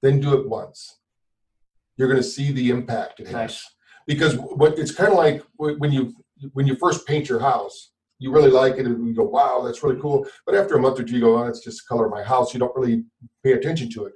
Then 0.00 0.20
do 0.20 0.38
it 0.38 0.48
once. 0.48 0.98
You're 1.96 2.08
going 2.08 2.20
to 2.20 2.26
see 2.26 2.50
the 2.50 2.70
impact 2.70 3.20
it 3.20 3.26
has. 3.26 3.34
Nice 3.34 3.70
because 4.06 4.36
what 4.36 4.78
it's 4.78 4.94
kind 4.94 5.10
of 5.10 5.18
like 5.18 5.42
when 5.56 5.92
you 5.92 6.14
when 6.52 6.66
you 6.66 6.76
first 6.76 7.06
paint 7.06 7.28
your 7.28 7.40
house 7.40 7.92
you 8.22 8.30
really 8.30 8.50
like 8.50 8.74
it 8.74 8.86
and 8.86 9.06
you 9.06 9.14
go 9.14 9.24
wow 9.24 9.62
that's 9.64 9.82
really 9.82 10.00
cool. 10.00 10.24
But 10.46 10.54
after 10.54 10.76
a 10.76 10.80
month 10.80 11.00
or 11.00 11.02
two 11.02 11.16
you 11.16 11.20
go 11.20 11.36
oh 11.36 11.44
that's 11.44 11.62
just 11.62 11.82
the 11.82 11.92
color 11.92 12.06
of 12.06 12.12
my 12.12 12.22
house. 12.22 12.54
You 12.54 12.60
don't 12.60 12.74
really 12.76 13.04
pay 13.42 13.52
attention 13.52 13.90
to 13.90 14.04
it. 14.06 14.12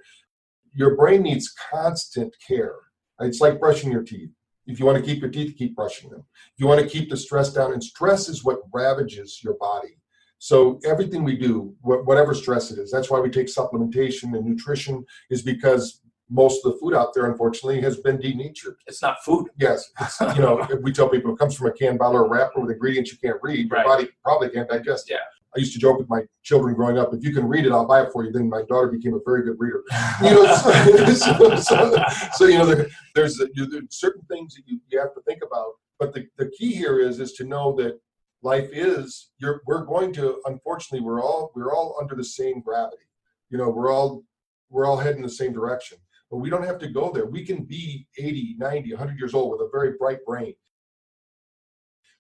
Your 0.73 0.95
brain 0.95 1.23
needs 1.23 1.53
constant 1.71 2.33
care. 2.47 2.77
It's 3.21 3.41
like 3.41 3.59
brushing 3.59 3.91
your 3.91 4.05
teeth. 4.05 4.31
If 4.67 4.79
you 4.79 4.87
want 4.87 4.99
to 4.99 5.05
keep 5.05 5.21
your 5.21 5.31
teeth 5.31 5.57
keep 5.59 5.75
brushing 5.75 6.11
them. 6.11 6.25
If 6.55 6.61
you 6.61 6.69
want 6.69 6.81
to 6.81 6.89
keep 6.89 7.11
the 7.11 7.17
stress 7.17 7.53
down 7.53 7.73
and 7.73 7.83
stress 7.83 8.29
is 8.29 8.45
what 8.45 8.61
ravages 8.73 9.41
your 9.43 9.55
body. 9.55 9.99
So 10.39 10.79
everything 10.85 11.25
we 11.25 11.37
do 11.37 11.75
whatever 11.81 12.33
stress 12.33 12.71
it 12.71 12.79
is 12.79 12.93
that's 12.93 13.11
why 13.11 13.19
we 13.19 13.29
take 13.29 13.49
supplementation 13.49 14.37
and 14.37 14.47
nutrition 14.47 15.05
is 15.31 15.43
because 15.43 16.01
most 16.29 16.65
of 16.65 16.73
the 16.73 16.79
food 16.79 16.95
out 16.95 17.15
there, 17.15 17.31
unfortunately, 17.31 17.81
has 17.81 17.99
been 17.99 18.21
denatured. 18.21 18.77
It's 18.87 19.03
not 19.03 19.23
food. 19.25 19.49
Yes, 19.59 19.91
you 20.35 20.43
know, 20.43 20.61
if 20.71 20.81
we 20.83 20.93
tell 20.93 21.09
people 21.09 21.33
it 21.33 21.39
comes 21.39 21.57
from 21.57 21.69
a 21.69 21.73
can 21.73 21.97
bottle 21.97 22.19
or 22.19 22.29
wrapper 22.29 22.61
with 22.61 22.71
ingredients 22.71 23.13
you 23.13 23.19
can't 23.19 23.41
read, 23.43 23.69
your 23.69 23.79
right. 23.79 23.87
body 23.87 24.09
probably 24.23 24.51
can't 24.51 24.69
digest. 24.69 25.09
Yeah. 25.09 25.19
I 25.57 25.61
used 25.61 25.73
to 25.73 25.79
joke 25.79 25.99
with 25.99 26.09
my 26.11 26.23
children 26.43 26.75
growing 26.75 26.99
up, 26.99 27.15
if 27.15 27.25
you 27.25 27.33
can 27.33 27.49
read 27.49 27.65
it, 27.65 27.73
I'll 27.73 27.87
buy 27.87 28.03
it 28.03 28.13
for 28.13 28.25
you. 28.25 28.31
Then 28.31 28.51
my 28.51 28.63
daughter 28.69 28.89
became 28.89 29.15
a 29.15 29.21
very 29.25 29.43
good 29.43 29.57
reader. 29.59 29.83
You 30.23 30.35
know, 30.35 30.55
so, 30.55 31.07
so, 31.15 31.57
so, 31.57 32.05
so, 32.35 32.45
you 32.45 32.59
know, 32.59 32.67
there, 32.67 32.87
there's, 33.15 33.39
you, 33.55 33.65
there's 33.67 33.85
certain 33.89 34.21
things 34.31 34.55
that 34.55 34.63
you, 34.67 34.81
you 34.89 34.99
have 35.01 35.15
to 35.15 35.23
think 35.23 35.43
about. 35.43 35.73
But 35.99 36.13
the, 36.13 36.27
the 36.37 36.51
key 36.51 36.75
here 36.75 37.01
is 37.01 37.21
is 37.21 37.33
to 37.35 37.45
know 37.45 37.75
that 37.77 37.99
life 38.43 38.69
is 38.71 39.31
you're 39.39 39.63
we're 39.67 39.85
going 39.85 40.13
to 40.13 40.43
unfortunately 40.45 41.05
we're 41.05 41.23
all 41.23 41.53
we're 41.55 41.73
all 41.75 41.97
under 41.99 42.15
the 42.15 42.25
same 42.25 42.61
gravity. 42.61 43.03
You 43.49 43.57
know, 43.57 43.71
we're 43.71 43.91
all 43.91 44.25
we're 44.69 44.85
all 44.85 44.99
heading 44.99 45.23
the 45.23 45.29
same 45.31 45.55
direction 45.55 45.97
but 46.31 46.39
we 46.39 46.51
don't 46.51 46.65
have 46.65 46.79
to 46.81 46.89
go 46.89 47.11
there. 47.13 47.27
We 47.27 47.45
can 47.45 47.65
be 47.65 48.07
80, 48.19 48.57
90, 48.59 48.93
100 48.93 49.19
years 49.19 49.35
old 49.35 49.53
with 49.53 49.61
a 49.61 49.71
very 49.71 49.97
bright 49.99 50.25
brain. 50.27 50.55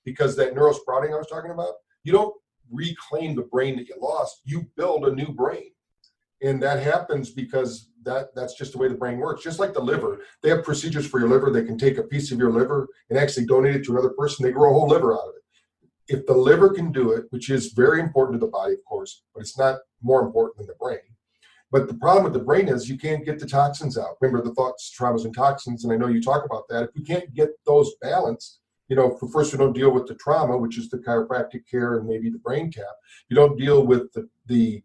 Because 0.04 0.36
that 0.36 0.54
neurosprouting 0.54 1.12
I 1.12 1.18
was 1.18 1.26
talking 1.28 1.50
about, 1.50 1.74
you 2.04 2.12
don't 2.12 2.34
reclaim 2.70 3.34
the 3.34 3.42
brain 3.42 3.76
that 3.76 3.88
you 3.88 3.96
lost, 4.00 4.40
you 4.44 4.66
build 4.76 5.06
a 5.06 5.14
new 5.14 5.32
brain. 5.32 5.70
And 6.42 6.62
that 6.62 6.82
happens 6.82 7.30
because 7.30 7.90
that 8.04 8.34
that's 8.34 8.54
just 8.54 8.72
the 8.72 8.78
way 8.78 8.88
the 8.88 8.94
brain 8.94 9.18
works. 9.18 9.42
Just 9.42 9.58
like 9.58 9.72
the 9.72 9.80
liver, 9.80 10.20
they 10.42 10.50
have 10.50 10.64
procedures 10.64 11.06
for 11.06 11.18
your 11.18 11.28
liver. 11.28 11.50
They 11.50 11.64
can 11.64 11.78
take 11.78 11.98
a 11.98 12.02
piece 12.02 12.30
of 12.30 12.38
your 12.38 12.52
liver 12.52 12.88
and 13.10 13.18
actually 13.18 13.46
donate 13.46 13.76
it 13.76 13.84
to 13.86 13.92
another 13.92 14.10
person. 14.10 14.44
They 14.44 14.52
grow 14.52 14.70
a 14.70 14.74
whole 14.74 14.88
liver 14.88 15.14
out 15.14 15.28
of 15.28 15.34
it. 15.34 15.42
If 16.08 16.26
the 16.26 16.34
liver 16.34 16.70
can 16.70 16.92
do 16.92 17.12
it, 17.12 17.24
which 17.30 17.50
is 17.50 17.72
very 17.72 18.00
important 18.00 18.38
to 18.38 18.46
the 18.46 18.50
body, 18.50 18.74
of 18.74 18.84
course, 18.84 19.24
but 19.34 19.40
it's 19.40 19.58
not 19.58 19.80
more 20.02 20.24
important 20.24 20.58
than 20.58 20.66
the 20.66 20.74
brain, 20.78 20.98
but 21.76 21.88
the 21.88 21.94
problem 21.94 22.24
with 22.24 22.32
the 22.32 22.38
brain 22.38 22.68
is 22.68 22.88
you 22.88 22.96
can't 22.96 23.26
get 23.26 23.38
the 23.38 23.44
toxins 23.44 23.98
out. 23.98 24.16
Remember 24.22 24.42
the 24.42 24.54
thoughts, 24.54 24.90
traumas, 24.98 25.26
and 25.26 25.34
toxins, 25.34 25.84
and 25.84 25.92
I 25.92 25.96
know 25.96 26.06
you 26.06 26.22
talk 26.22 26.46
about 26.46 26.66
that. 26.68 26.84
If 26.84 26.90
we 26.94 27.02
can't 27.02 27.34
get 27.34 27.50
those 27.66 27.92
balanced, 28.00 28.60
you 28.88 28.96
know, 28.96 29.18
first 29.30 29.52
we 29.52 29.58
don't 29.58 29.74
deal 29.74 29.90
with 29.90 30.06
the 30.06 30.14
trauma, 30.14 30.56
which 30.56 30.78
is 30.78 30.88
the 30.88 30.96
chiropractic 30.96 31.68
care 31.70 31.98
and 31.98 32.08
maybe 32.08 32.30
the 32.30 32.38
brain 32.38 32.70
tap. 32.70 32.96
You 33.28 33.36
don't 33.36 33.58
deal 33.58 33.84
with 33.84 34.10
the 34.14 34.26
the 34.46 34.82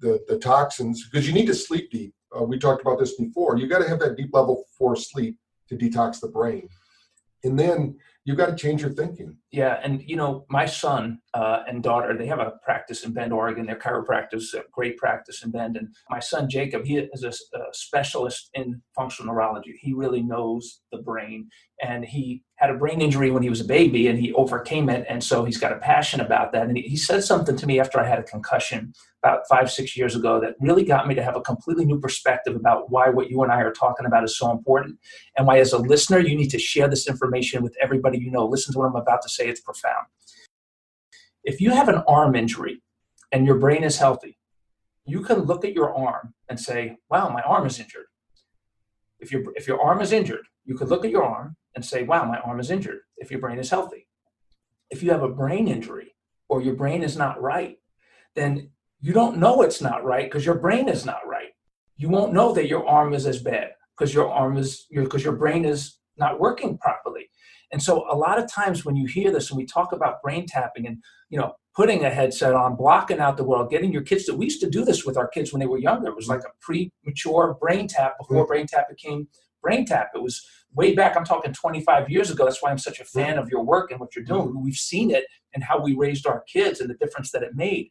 the, 0.00 0.18
the 0.28 0.38
toxins 0.38 1.06
because 1.06 1.28
you 1.28 1.34
need 1.34 1.44
to 1.44 1.54
sleep 1.54 1.90
deep. 1.90 2.14
Uh, 2.34 2.44
we 2.44 2.58
talked 2.58 2.80
about 2.80 2.98
this 2.98 3.16
before. 3.16 3.58
You 3.58 3.66
got 3.66 3.80
to 3.80 3.88
have 3.90 4.00
that 4.00 4.16
deep 4.16 4.30
level 4.32 4.64
for 4.78 4.96
sleep 4.96 5.36
to 5.68 5.76
detox 5.76 6.20
the 6.20 6.28
brain, 6.28 6.70
and 7.44 7.58
then 7.58 7.96
you've 8.24 8.36
got 8.36 8.46
to 8.46 8.56
change 8.56 8.82
your 8.82 8.90
thinking. 8.90 9.36
Yeah, 9.50 9.80
and 9.82 10.02
you 10.02 10.16
know, 10.16 10.44
my 10.48 10.66
son 10.66 11.20
uh, 11.34 11.62
and 11.66 11.82
daughter, 11.82 12.16
they 12.16 12.26
have 12.26 12.38
a 12.38 12.52
practice 12.64 13.04
in 13.04 13.12
Bend, 13.12 13.32
Oregon. 13.32 13.66
They're 13.66 13.76
chiropractors, 13.76 14.54
a 14.54 14.62
great 14.72 14.96
practice 14.98 15.42
in 15.42 15.50
Bend. 15.50 15.76
And 15.76 15.88
my 16.08 16.20
son 16.20 16.48
Jacob, 16.48 16.84
he 16.84 16.98
is 16.98 17.24
a, 17.24 17.30
a 17.30 17.62
specialist 17.72 18.50
in 18.54 18.82
functional 18.94 19.32
neurology. 19.32 19.78
He 19.80 19.92
really 19.92 20.22
knows 20.22 20.82
the 20.92 20.98
brain, 20.98 21.48
and 21.82 22.04
he 22.04 22.42
had 22.60 22.68
a 22.68 22.74
brain 22.74 23.00
injury 23.00 23.30
when 23.30 23.42
he 23.42 23.48
was 23.48 23.62
a 23.62 23.64
baby 23.64 24.08
and 24.08 24.18
he 24.18 24.34
overcame 24.34 24.90
it. 24.90 25.06
And 25.08 25.24
so 25.24 25.46
he's 25.46 25.56
got 25.56 25.72
a 25.72 25.78
passion 25.78 26.20
about 26.20 26.52
that. 26.52 26.66
And 26.66 26.76
he, 26.76 26.82
he 26.82 26.96
said 26.96 27.24
something 27.24 27.56
to 27.56 27.66
me 27.66 27.80
after 27.80 27.98
I 27.98 28.06
had 28.06 28.18
a 28.18 28.22
concussion 28.22 28.92
about 29.22 29.48
five, 29.48 29.70
six 29.70 29.96
years 29.96 30.14
ago 30.14 30.38
that 30.42 30.56
really 30.60 30.84
got 30.84 31.08
me 31.08 31.14
to 31.14 31.22
have 31.22 31.36
a 31.36 31.40
completely 31.40 31.86
new 31.86 31.98
perspective 31.98 32.54
about 32.54 32.90
why 32.90 33.08
what 33.08 33.30
you 33.30 33.42
and 33.42 33.50
I 33.50 33.62
are 33.62 33.72
talking 33.72 34.04
about 34.04 34.24
is 34.24 34.36
so 34.36 34.50
important 34.50 34.98
and 35.38 35.46
why, 35.46 35.58
as 35.58 35.72
a 35.72 35.78
listener, 35.78 36.18
you 36.18 36.36
need 36.36 36.50
to 36.50 36.58
share 36.58 36.86
this 36.86 37.08
information 37.08 37.62
with 37.62 37.74
everybody 37.80 38.18
you 38.18 38.30
know. 38.30 38.44
Listen 38.44 38.74
to 38.74 38.78
what 38.78 38.88
I'm 38.88 38.96
about 38.96 39.22
to 39.22 39.30
say, 39.30 39.48
it's 39.48 39.62
profound. 39.62 40.06
If 41.42 41.62
you 41.62 41.70
have 41.70 41.88
an 41.88 42.02
arm 42.06 42.36
injury 42.36 42.82
and 43.32 43.46
your 43.46 43.56
brain 43.56 43.84
is 43.84 43.96
healthy, 43.96 44.36
you 45.06 45.22
can 45.22 45.40
look 45.40 45.64
at 45.64 45.72
your 45.72 45.96
arm 45.96 46.34
and 46.50 46.60
say, 46.60 46.98
wow, 47.08 47.30
my 47.30 47.40
arm 47.40 47.66
is 47.66 47.80
injured. 47.80 48.04
If, 49.18 49.32
your 49.32 49.44
if 49.54 49.66
your 49.66 49.80
arm 49.80 50.02
is 50.02 50.12
injured, 50.12 50.46
you 50.66 50.76
could 50.76 50.88
look 50.88 51.06
at 51.06 51.10
your 51.10 51.24
arm 51.24 51.56
and 51.74 51.84
say, 51.84 52.02
wow, 52.02 52.24
my 52.24 52.38
arm 52.40 52.60
is 52.60 52.70
injured 52.70 53.00
if 53.16 53.30
your 53.30 53.40
brain 53.40 53.58
is 53.58 53.70
healthy. 53.70 54.06
If 54.90 55.02
you 55.02 55.10
have 55.10 55.22
a 55.22 55.28
brain 55.28 55.68
injury 55.68 56.14
or 56.48 56.62
your 56.62 56.74
brain 56.74 57.02
is 57.02 57.16
not 57.16 57.40
right, 57.40 57.78
then 58.34 58.70
you 59.00 59.12
don't 59.12 59.38
know 59.38 59.62
it's 59.62 59.80
not 59.80 60.04
right 60.04 60.26
because 60.26 60.44
your 60.44 60.58
brain 60.58 60.88
is 60.88 61.06
not 61.06 61.26
right. 61.26 61.50
You 61.96 62.08
won't 62.08 62.32
know 62.32 62.52
that 62.54 62.68
your 62.68 62.86
arm 62.86 63.14
is 63.14 63.26
as 63.26 63.42
bad 63.42 63.70
because 63.96 64.12
your 64.12 64.30
arm 64.30 64.56
is 64.56 64.86
because 64.90 65.24
your 65.24 65.36
brain 65.36 65.64
is 65.64 65.98
not 66.16 66.40
working 66.40 66.78
properly. 66.78 67.30
And 67.72 67.82
so 67.82 68.04
a 68.10 68.16
lot 68.16 68.38
of 68.38 68.50
times 68.50 68.84
when 68.84 68.96
you 68.96 69.06
hear 69.06 69.30
this 69.30 69.50
and 69.50 69.56
we 69.56 69.64
talk 69.64 69.92
about 69.92 70.22
brain 70.22 70.46
tapping 70.46 70.86
and 70.86 70.98
you 71.28 71.38
know 71.38 71.54
putting 71.76 72.04
a 72.04 72.10
headset 72.10 72.54
on, 72.54 72.76
blocking 72.76 73.20
out 73.20 73.36
the 73.36 73.44
world, 73.44 73.70
getting 73.70 73.92
your 73.92 74.02
kids 74.02 74.24
to 74.24 74.34
we 74.34 74.46
used 74.46 74.60
to 74.60 74.70
do 74.70 74.84
this 74.84 75.04
with 75.04 75.16
our 75.16 75.28
kids 75.28 75.52
when 75.52 75.60
they 75.60 75.66
were 75.66 75.78
younger. 75.78 76.08
It 76.08 76.16
was 76.16 76.28
like 76.28 76.40
a 76.40 76.52
premature 76.60 77.56
brain 77.60 77.86
tap 77.86 78.18
before 78.18 78.38
mm-hmm. 78.38 78.48
brain 78.48 78.66
tap 78.66 78.88
became 78.88 79.28
brain 79.62 79.86
tap. 79.86 80.10
It 80.14 80.22
was 80.22 80.44
way 80.74 80.94
back, 80.94 81.16
I'm 81.16 81.24
talking 81.24 81.52
25 81.52 82.10
years 82.10 82.30
ago. 82.30 82.44
That's 82.44 82.62
why 82.62 82.70
I'm 82.70 82.78
such 82.78 83.00
a 83.00 83.04
fan 83.04 83.38
of 83.38 83.48
your 83.48 83.62
work 83.62 83.90
and 83.90 84.00
what 84.00 84.14
you're 84.14 84.24
doing. 84.24 84.48
Mm-hmm. 84.48 84.64
We've 84.64 84.74
seen 84.74 85.10
it 85.10 85.24
and 85.54 85.64
how 85.64 85.80
we 85.80 85.94
raised 85.94 86.26
our 86.26 86.42
kids 86.42 86.80
and 86.80 86.88
the 86.88 86.94
difference 86.94 87.32
that 87.32 87.42
it 87.42 87.54
made. 87.54 87.90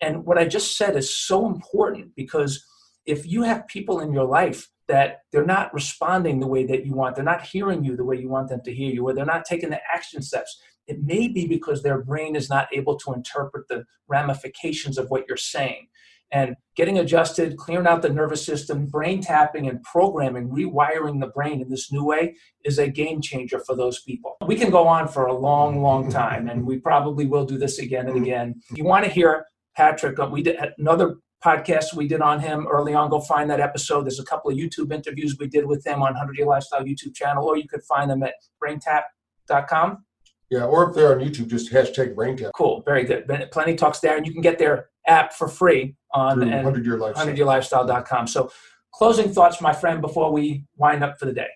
And 0.00 0.24
what 0.24 0.38
I 0.38 0.46
just 0.46 0.76
said 0.76 0.96
is 0.96 1.16
so 1.16 1.46
important 1.46 2.14
because 2.14 2.64
if 3.06 3.26
you 3.26 3.42
have 3.42 3.66
people 3.68 4.00
in 4.00 4.12
your 4.12 4.26
life 4.26 4.68
that 4.86 5.20
they're 5.32 5.46
not 5.46 5.72
responding 5.72 6.40
the 6.40 6.46
way 6.46 6.64
that 6.66 6.84
you 6.84 6.94
want, 6.94 7.14
they're 7.14 7.24
not 7.24 7.42
hearing 7.42 7.84
you 7.84 7.96
the 7.96 8.04
way 8.04 8.16
you 8.16 8.28
want 8.28 8.48
them 8.48 8.60
to 8.64 8.74
hear 8.74 8.92
you, 8.92 9.06
or 9.06 9.14
they're 9.14 9.24
not 9.24 9.44
taking 9.44 9.70
the 9.70 9.80
action 9.92 10.20
steps, 10.20 10.60
it 10.86 11.02
may 11.02 11.28
be 11.28 11.46
because 11.46 11.82
their 11.82 12.02
brain 12.02 12.36
is 12.36 12.50
not 12.50 12.68
able 12.72 12.96
to 12.98 13.12
interpret 13.14 13.66
the 13.68 13.84
ramifications 14.08 14.98
of 14.98 15.08
what 15.08 15.24
you're 15.26 15.36
saying. 15.36 15.88
And 16.34 16.56
getting 16.74 16.98
adjusted, 16.98 17.56
clearing 17.56 17.86
out 17.86 18.02
the 18.02 18.08
nervous 18.08 18.44
system, 18.44 18.86
brain 18.86 19.22
tapping, 19.22 19.68
and 19.68 19.80
programming, 19.84 20.48
rewiring 20.48 21.20
the 21.20 21.28
brain 21.28 21.62
in 21.62 21.70
this 21.70 21.92
new 21.92 22.04
way 22.04 22.34
is 22.64 22.78
a 22.78 22.88
game 22.88 23.22
changer 23.22 23.60
for 23.60 23.76
those 23.76 24.02
people. 24.02 24.36
We 24.44 24.56
can 24.56 24.70
go 24.70 24.88
on 24.88 25.06
for 25.06 25.26
a 25.26 25.32
long, 25.32 25.80
long 25.80 26.10
time, 26.10 26.48
and 26.48 26.66
we 26.66 26.78
probably 26.78 27.24
will 27.24 27.46
do 27.46 27.56
this 27.56 27.78
again 27.78 28.08
and 28.08 28.20
again. 28.20 28.56
If 28.72 28.78
you 28.78 28.84
want 28.84 29.04
to 29.04 29.10
hear 29.12 29.46
Patrick, 29.76 30.18
uh, 30.18 30.28
we 30.30 30.42
did 30.42 30.56
another 30.76 31.18
podcast 31.44 31.94
we 31.94 32.08
did 32.08 32.20
on 32.20 32.40
him 32.40 32.66
early 32.66 32.94
on. 32.94 33.10
Go 33.10 33.20
find 33.20 33.48
that 33.50 33.60
episode. 33.60 34.02
There's 34.02 34.18
a 34.18 34.24
couple 34.24 34.50
of 34.50 34.56
YouTube 34.56 34.92
interviews 34.92 35.36
we 35.38 35.46
did 35.46 35.66
with 35.66 35.86
him 35.86 36.02
on 36.02 36.14
100 36.14 36.36
Year 36.36 36.46
Lifestyle 36.46 36.82
YouTube 36.82 37.14
channel, 37.14 37.46
or 37.46 37.56
you 37.56 37.68
could 37.68 37.84
find 37.84 38.10
them 38.10 38.24
at 38.24 38.34
braintap.com. 38.60 40.04
Yeah, 40.50 40.64
or 40.64 40.88
if 40.88 40.94
they're 40.94 41.12
on 41.12 41.24
YouTube, 41.24 41.48
just 41.48 41.72
hashtag 41.72 42.14
BrainTap. 42.14 42.50
Cool, 42.54 42.82
very 42.84 43.04
good. 43.04 43.26
Plenty 43.50 43.74
Talks 43.74 44.00
there, 44.00 44.16
and 44.16 44.26
you 44.26 44.32
can 44.32 44.42
get 44.42 44.58
their 44.58 44.90
app 45.06 45.32
for 45.32 45.48
free 45.48 45.96
on 46.12 46.40
100 46.40 46.84
Year 46.84 46.98
Lifestyle. 46.98 47.26
100yearlifestyle.com. 47.26 48.26
So, 48.26 48.50
closing 48.92 49.32
thoughts, 49.32 49.60
my 49.60 49.72
friend, 49.72 50.00
before 50.00 50.32
we 50.32 50.64
wind 50.76 51.02
up 51.02 51.18
for 51.18 51.26
the 51.26 51.32
day. 51.32 51.48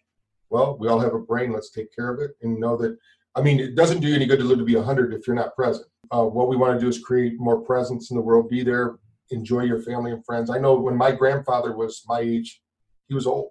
Well, 0.51 0.77
we 0.81 0.89
all 0.89 0.99
have 0.99 1.15
a 1.15 1.19
brain. 1.19 1.53
Let's 1.53 1.71
take 1.71 1.95
care 1.95 2.13
of 2.13 2.21
it 2.21 2.33
and 2.43 2.59
know 2.59 2.77
that. 2.79 2.97
I 3.35 3.43
mean, 3.43 3.61
it 3.61 3.75
doesn't 3.77 4.01
do 4.01 4.09
you 4.09 4.17
any 4.17 4.27
good 4.27 4.39
to 4.39 4.45
live 4.45 4.59
to 4.59 4.65
be 4.65 4.75
100 4.75 5.15
if 5.15 5.27
you're 5.27 5.37
not 5.37 5.55
present. 5.55 5.87
Uh, 6.11 6.25
what 6.25 6.49
we 6.49 6.57
want 6.57 6.75
to 6.75 6.81
do 6.81 6.89
is 6.89 6.99
create 6.99 7.39
more 7.39 7.61
presence 7.61 8.11
in 8.11 8.17
the 8.17 8.23
world. 8.23 8.49
Be 8.49 8.65
there. 8.65 8.97
Enjoy 9.31 9.61
your 9.61 9.81
family 9.83 10.11
and 10.11 10.25
friends. 10.25 10.51
I 10.51 10.59
know 10.59 10.75
when 10.75 10.97
my 10.97 11.13
grandfather 11.13 11.77
was 11.77 12.03
my 12.09 12.21
age, 12.21 12.63
he 13.09 13.15
was 13.15 13.27
old. 13.27 13.51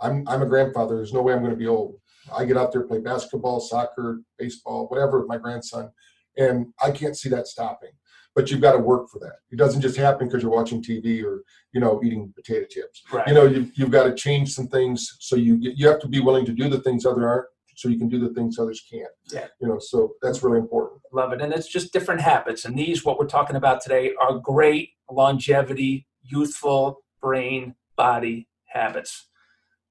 I'm 0.00 0.28
I'm 0.28 0.42
a 0.42 0.46
grandfather. 0.46 0.96
There's 0.96 1.14
no 1.14 1.22
way 1.22 1.32
I'm 1.32 1.40
going 1.40 1.50
to 1.50 1.56
be 1.56 1.66
old. 1.66 1.98
I 2.34 2.44
get 2.44 2.56
out 2.56 2.72
there, 2.72 2.82
play 2.82 3.00
basketball, 3.00 3.60
soccer, 3.60 4.22
baseball, 4.38 4.86
whatever 4.88 5.20
with 5.20 5.28
my 5.28 5.38
grandson, 5.38 5.90
and 6.36 6.66
I 6.82 6.90
can't 6.90 7.16
see 7.16 7.28
that 7.30 7.46
stopping. 7.46 7.90
But 8.34 8.50
you've 8.50 8.60
got 8.60 8.72
to 8.72 8.78
work 8.78 9.08
for 9.08 9.18
that. 9.20 9.36
It 9.50 9.56
doesn't 9.56 9.80
just 9.80 9.96
happen 9.96 10.28
because 10.28 10.42
you're 10.42 10.52
watching 10.52 10.82
TV 10.82 11.24
or 11.24 11.42
you 11.72 11.80
know 11.80 12.00
eating 12.04 12.32
potato 12.36 12.66
chips. 12.68 13.02
Right. 13.10 13.26
You 13.26 13.34
know 13.34 13.46
you've, 13.46 13.70
you've 13.74 13.90
got 13.90 14.04
to 14.04 14.14
change 14.14 14.52
some 14.52 14.68
things. 14.68 15.16
So 15.20 15.36
you 15.36 15.56
get, 15.58 15.76
you 15.76 15.88
have 15.88 16.00
to 16.00 16.08
be 16.08 16.20
willing 16.20 16.44
to 16.46 16.52
do 16.52 16.68
the 16.68 16.80
things 16.80 17.06
other 17.06 17.26
aren't, 17.26 17.46
so 17.76 17.88
you 17.88 17.98
can 17.98 18.08
do 18.08 18.18
the 18.18 18.34
things 18.34 18.58
others 18.58 18.82
can't. 18.90 19.08
Yeah. 19.32 19.46
You 19.60 19.68
know, 19.68 19.78
so 19.78 20.14
that's 20.20 20.42
really 20.42 20.58
important. 20.58 21.00
Love 21.12 21.32
it, 21.32 21.40
and 21.40 21.52
it's 21.52 21.68
just 21.68 21.92
different 21.92 22.20
habits. 22.20 22.64
And 22.64 22.78
these, 22.78 23.04
what 23.04 23.18
we're 23.18 23.26
talking 23.26 23.56
about 23.56 23.80
today, 23.80 24.12
are 24.20 24.38
great 24.38 24.90
longevity, 25.10 26.06
youthful 26.22 27.02
brain 27.20 27.74
body 27.96 28.48
habits. 28.66 29.28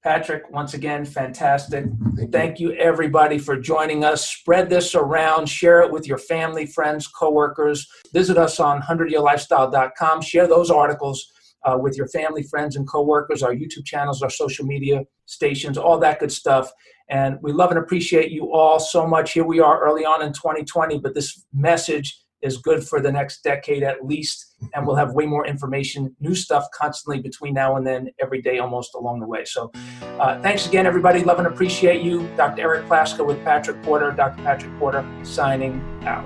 Patrick, 0.05 0.51
once 0.51 0.75
again, 0.75 1.03
fantastic. 1.03 1.83
Thank 2.31 2.59
you. 2.59 2.73
Everybody, 2.73 3.39
for 3.39 3.59
joining 3.59 4.05
us. 4.05 4.29
Spread 4.29 4.69
this 4.69 4.93
around, 4.93 5.49
share 5.49 5.81
it 5.81 5.91
with 5.91 6.07
your 6.07 6.19
family, 6.19 6.67
friends, 6.67 7.07
coworkers. 7.07 7.87
Visit 8.13 8.37
us 8.37 8.59
on 8.59 8.83
100yearlifestyle.com. 8.83 10.21
Share 10.21 10.47
those 10.47 10.69
articles 10.69 11.25
uh, 11.63 11.79
with 11.81 11.97
your 11.97 12.07
family, 12.09 12.43
friends, 12.43 12.75
and 12.75 12.87
coworkers, 12.87 13.41
our 13.41 13.55
YouTube 13.55 13.83
channels, 13.83 14.21
our 14.21 14.29
social 14.29 14.63
media 14.63 15.01
stations, 15.25 15.75
all 15.75 15.97
that 15.97 16.19
good 16.19 16.31
stuff. 16.31 16.71
And 17.09 17.39
we 17.41 17.51
love 17.51 17.71
and 17.71 17.79
appreciate 17.79 18.29
you 18.29 18.53
all 18.53 18.79
so 18.79 19.07
much. 19.07 19.33
Here 19.33 19.43
we 19.43 19.59
are 19.59 19.83
early 19.83 20.05
on 20.05 20.21
in 20.21 20.33
2020, 20.33 20.99
but 20.99 21.15
this 21.15 21.43
message 21.51 22.15
is 22.45 22.57
good 22.57 22.83
for 22.83 23.01
the 23.01 23.11
next 23.11 23.43
decade 23.43 23.83
at 23.83 24.05
least. 24.05 24.55
And 24.73 24.85
we'll 24.85 24.95
have 24.95 25.13
way 25.13 25.25
more 25.25 25.45
information, 25.45 26.15
new 26.19 26.35
stuff 26.35 26.65
constantly 26.73 27.21
between 27.21 27.53
now 27.53 27.75
and 27.75 27.85
then, 27.85 28.09
every 28.21 28.41
day 28.41 28.59
almost 28.59 28.95
along 28.95 29.19
the 29.19 29.27
way. 29.27 29.43
So 29.45 29.71
uh, 30.19 30.39
thanks 30.41 30.67
again, 30.67 30.85
everybody. 30.85 31.23
Love 31.23 31.39
and 31.39 31.47
appreciate 31.47 32.01
you. 32.01 32.27
Dr. 32.37 32.61
Eric 32.61 32.85
Plasker 32.85 33.25
with 33.25 33.43
Patrick 33.43 33.81
Porter, 33.83 34.11
Dr. 34.11 34.41
Patrick 34.43 34.77
Porter 34.79 35.05
signing 35.23 35.81
out. 36.03 36.25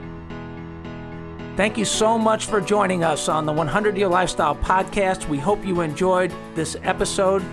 Thank 1.60 1.78
you 1.78 1.84
so 1.84 2.18
much 2.18 2.46
for 2.46 2.62
joining 2.62 3.04
us 3.04 3.28
on 3.28 3.46
the 3.46 3.52
100 3.52 3.98
Year 3.98 4.08
Lifestyle 4.08 4.56
Podcast. 4.56 5.28
We 5.28 5.38
hope 5.40 5.66
you 5.66 5.82
enjoyed 5.82 6.34
this 6.56 6.78
episode. 6.84 7.44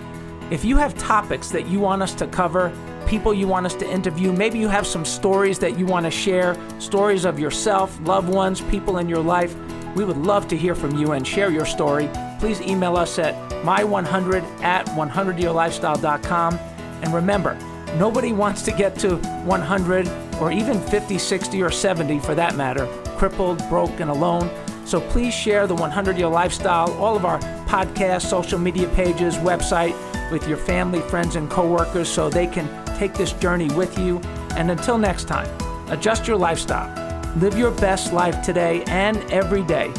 If 0.49 0.63
you 0.63 0.77
have 0.77 0.97
topics 0.97 1.49
that 1.49 1.67
you 1.67 1.81
want 1.81 2.01
us 2.01 2.13
to 2.15 2.27
cover, 2.27 2.71
people 3.05 3.33
you 3.33 3.49
want 3.49 3.65
us 3.65 3.75
to 3.75 3.89
interview. 3.89 4.31
Maybe 4.31 4.57
you 4.57 4.69
have 4.69 4.87
some 4.87 5.03
stories 5.03 5.59
that 5.59 5.77
you 5.77 5.85
want 5.85 6.05
to 6.05 6.11
share, 6.11 6.55
stories 6.79 7.25
of 7.25 7.37
yourself, 7.37 7.99
loved 8.03 8.29
ones, 8.29 8.61
people 8.61 8.99
in 8.99 9.09
your 9.09 9.19
life. 9.19 9.53
We 9.93 10.05
would 10.05 10.15
love 10.15 10.47
to 10.47 10.55
hear 10.55 10.73
from 10.73 10.97
you 10.97 11.11
and 11.11 11.27
share 11.27 11.51
your 11.51 11.65
story. 11.65 12.09
Please 12.39 12.61
email 12.61 12.95
us 12.95 13.19
at 13.19 13.35
my100 13.63 14.41
at 14.61 14.85
100yearlifestyle.com. 14.85 16.53
And 17.01 17.13
remember, 17.13 17.55
nobody 17.97 18.31
wants 18.31 18.61
to 18.63 18.71
get 18.71 18.97
to 18.99 19.17
100 19.17 20.07
or 20.39 20.53
even 20.53 20.79
50, 20.79 21.17
60, 21.17 21.61
or 21.61 21.71
70 21.71 22.19
for 22.19 22.35
that 22.35 22.55
matter, 22.55 22.85
crippled, 23.17 23.57
broke, 23.67 23.99
and 23.99 24.09
alone. 24.09 24.49
So 24.85 25.01
please 25.01 25.33
share 25.33 25.67
the 25.67 25.75
100 25.75 26.17
Year 26.17 26.29
Lifestyle, 26.29 26.93
all 26.93 27.17
of 27.17 27.25
our 27.25 27.39
podcasts, 27.67 28.29
social 28.29 28.57
media 28.57 28.87
pages, 28.89 29.35
website 29.35 29.93
with 30.31 30.47
your 30.47 30.57
family, 30.57 31.01
friends, 31.01 31.35
and 31.35 31.49
coworkers 31.49 32.09
so 32.09 32.29
they 32.29 32.47
can 32.47 32.67
take 32.97 33.13
this 33.13 33.33
journey 33.33 33.69
with 33.73 33.97
you. 33.97 34.19
And 34.55 34.71
until 34.71 34.97
next 34.97 35.25
time, 35.25 35.49
adjust 35.89 36.27
your 36.27 36.37
lifestyle. 36.37 36.93
Live 37.37 37.57
your 37.57 37.71
best 37.71 38.13
life 38.13 38.41
today 38.41 38.83
and 38.87 39.17
every 39.31 39.63
day 39.63 39.91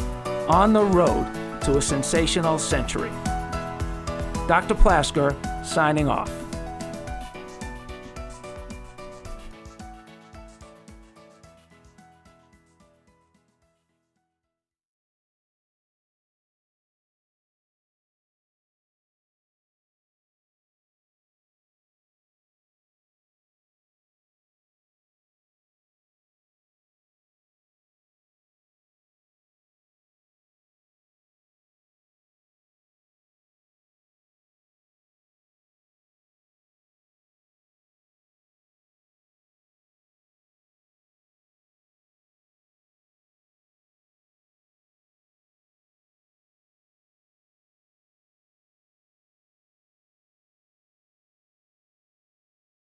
on 0.47 0.73
the 0.73 0.83
road 0.83 1.25
to 1.61 1.77
a 1.77 1.81
sensational 1.81 2.57
century. 2.57 3.11
Dr. 4.47 4.75
Plasker 4.75 5.35
signing 5.65 6.07
off. 6.07 6.38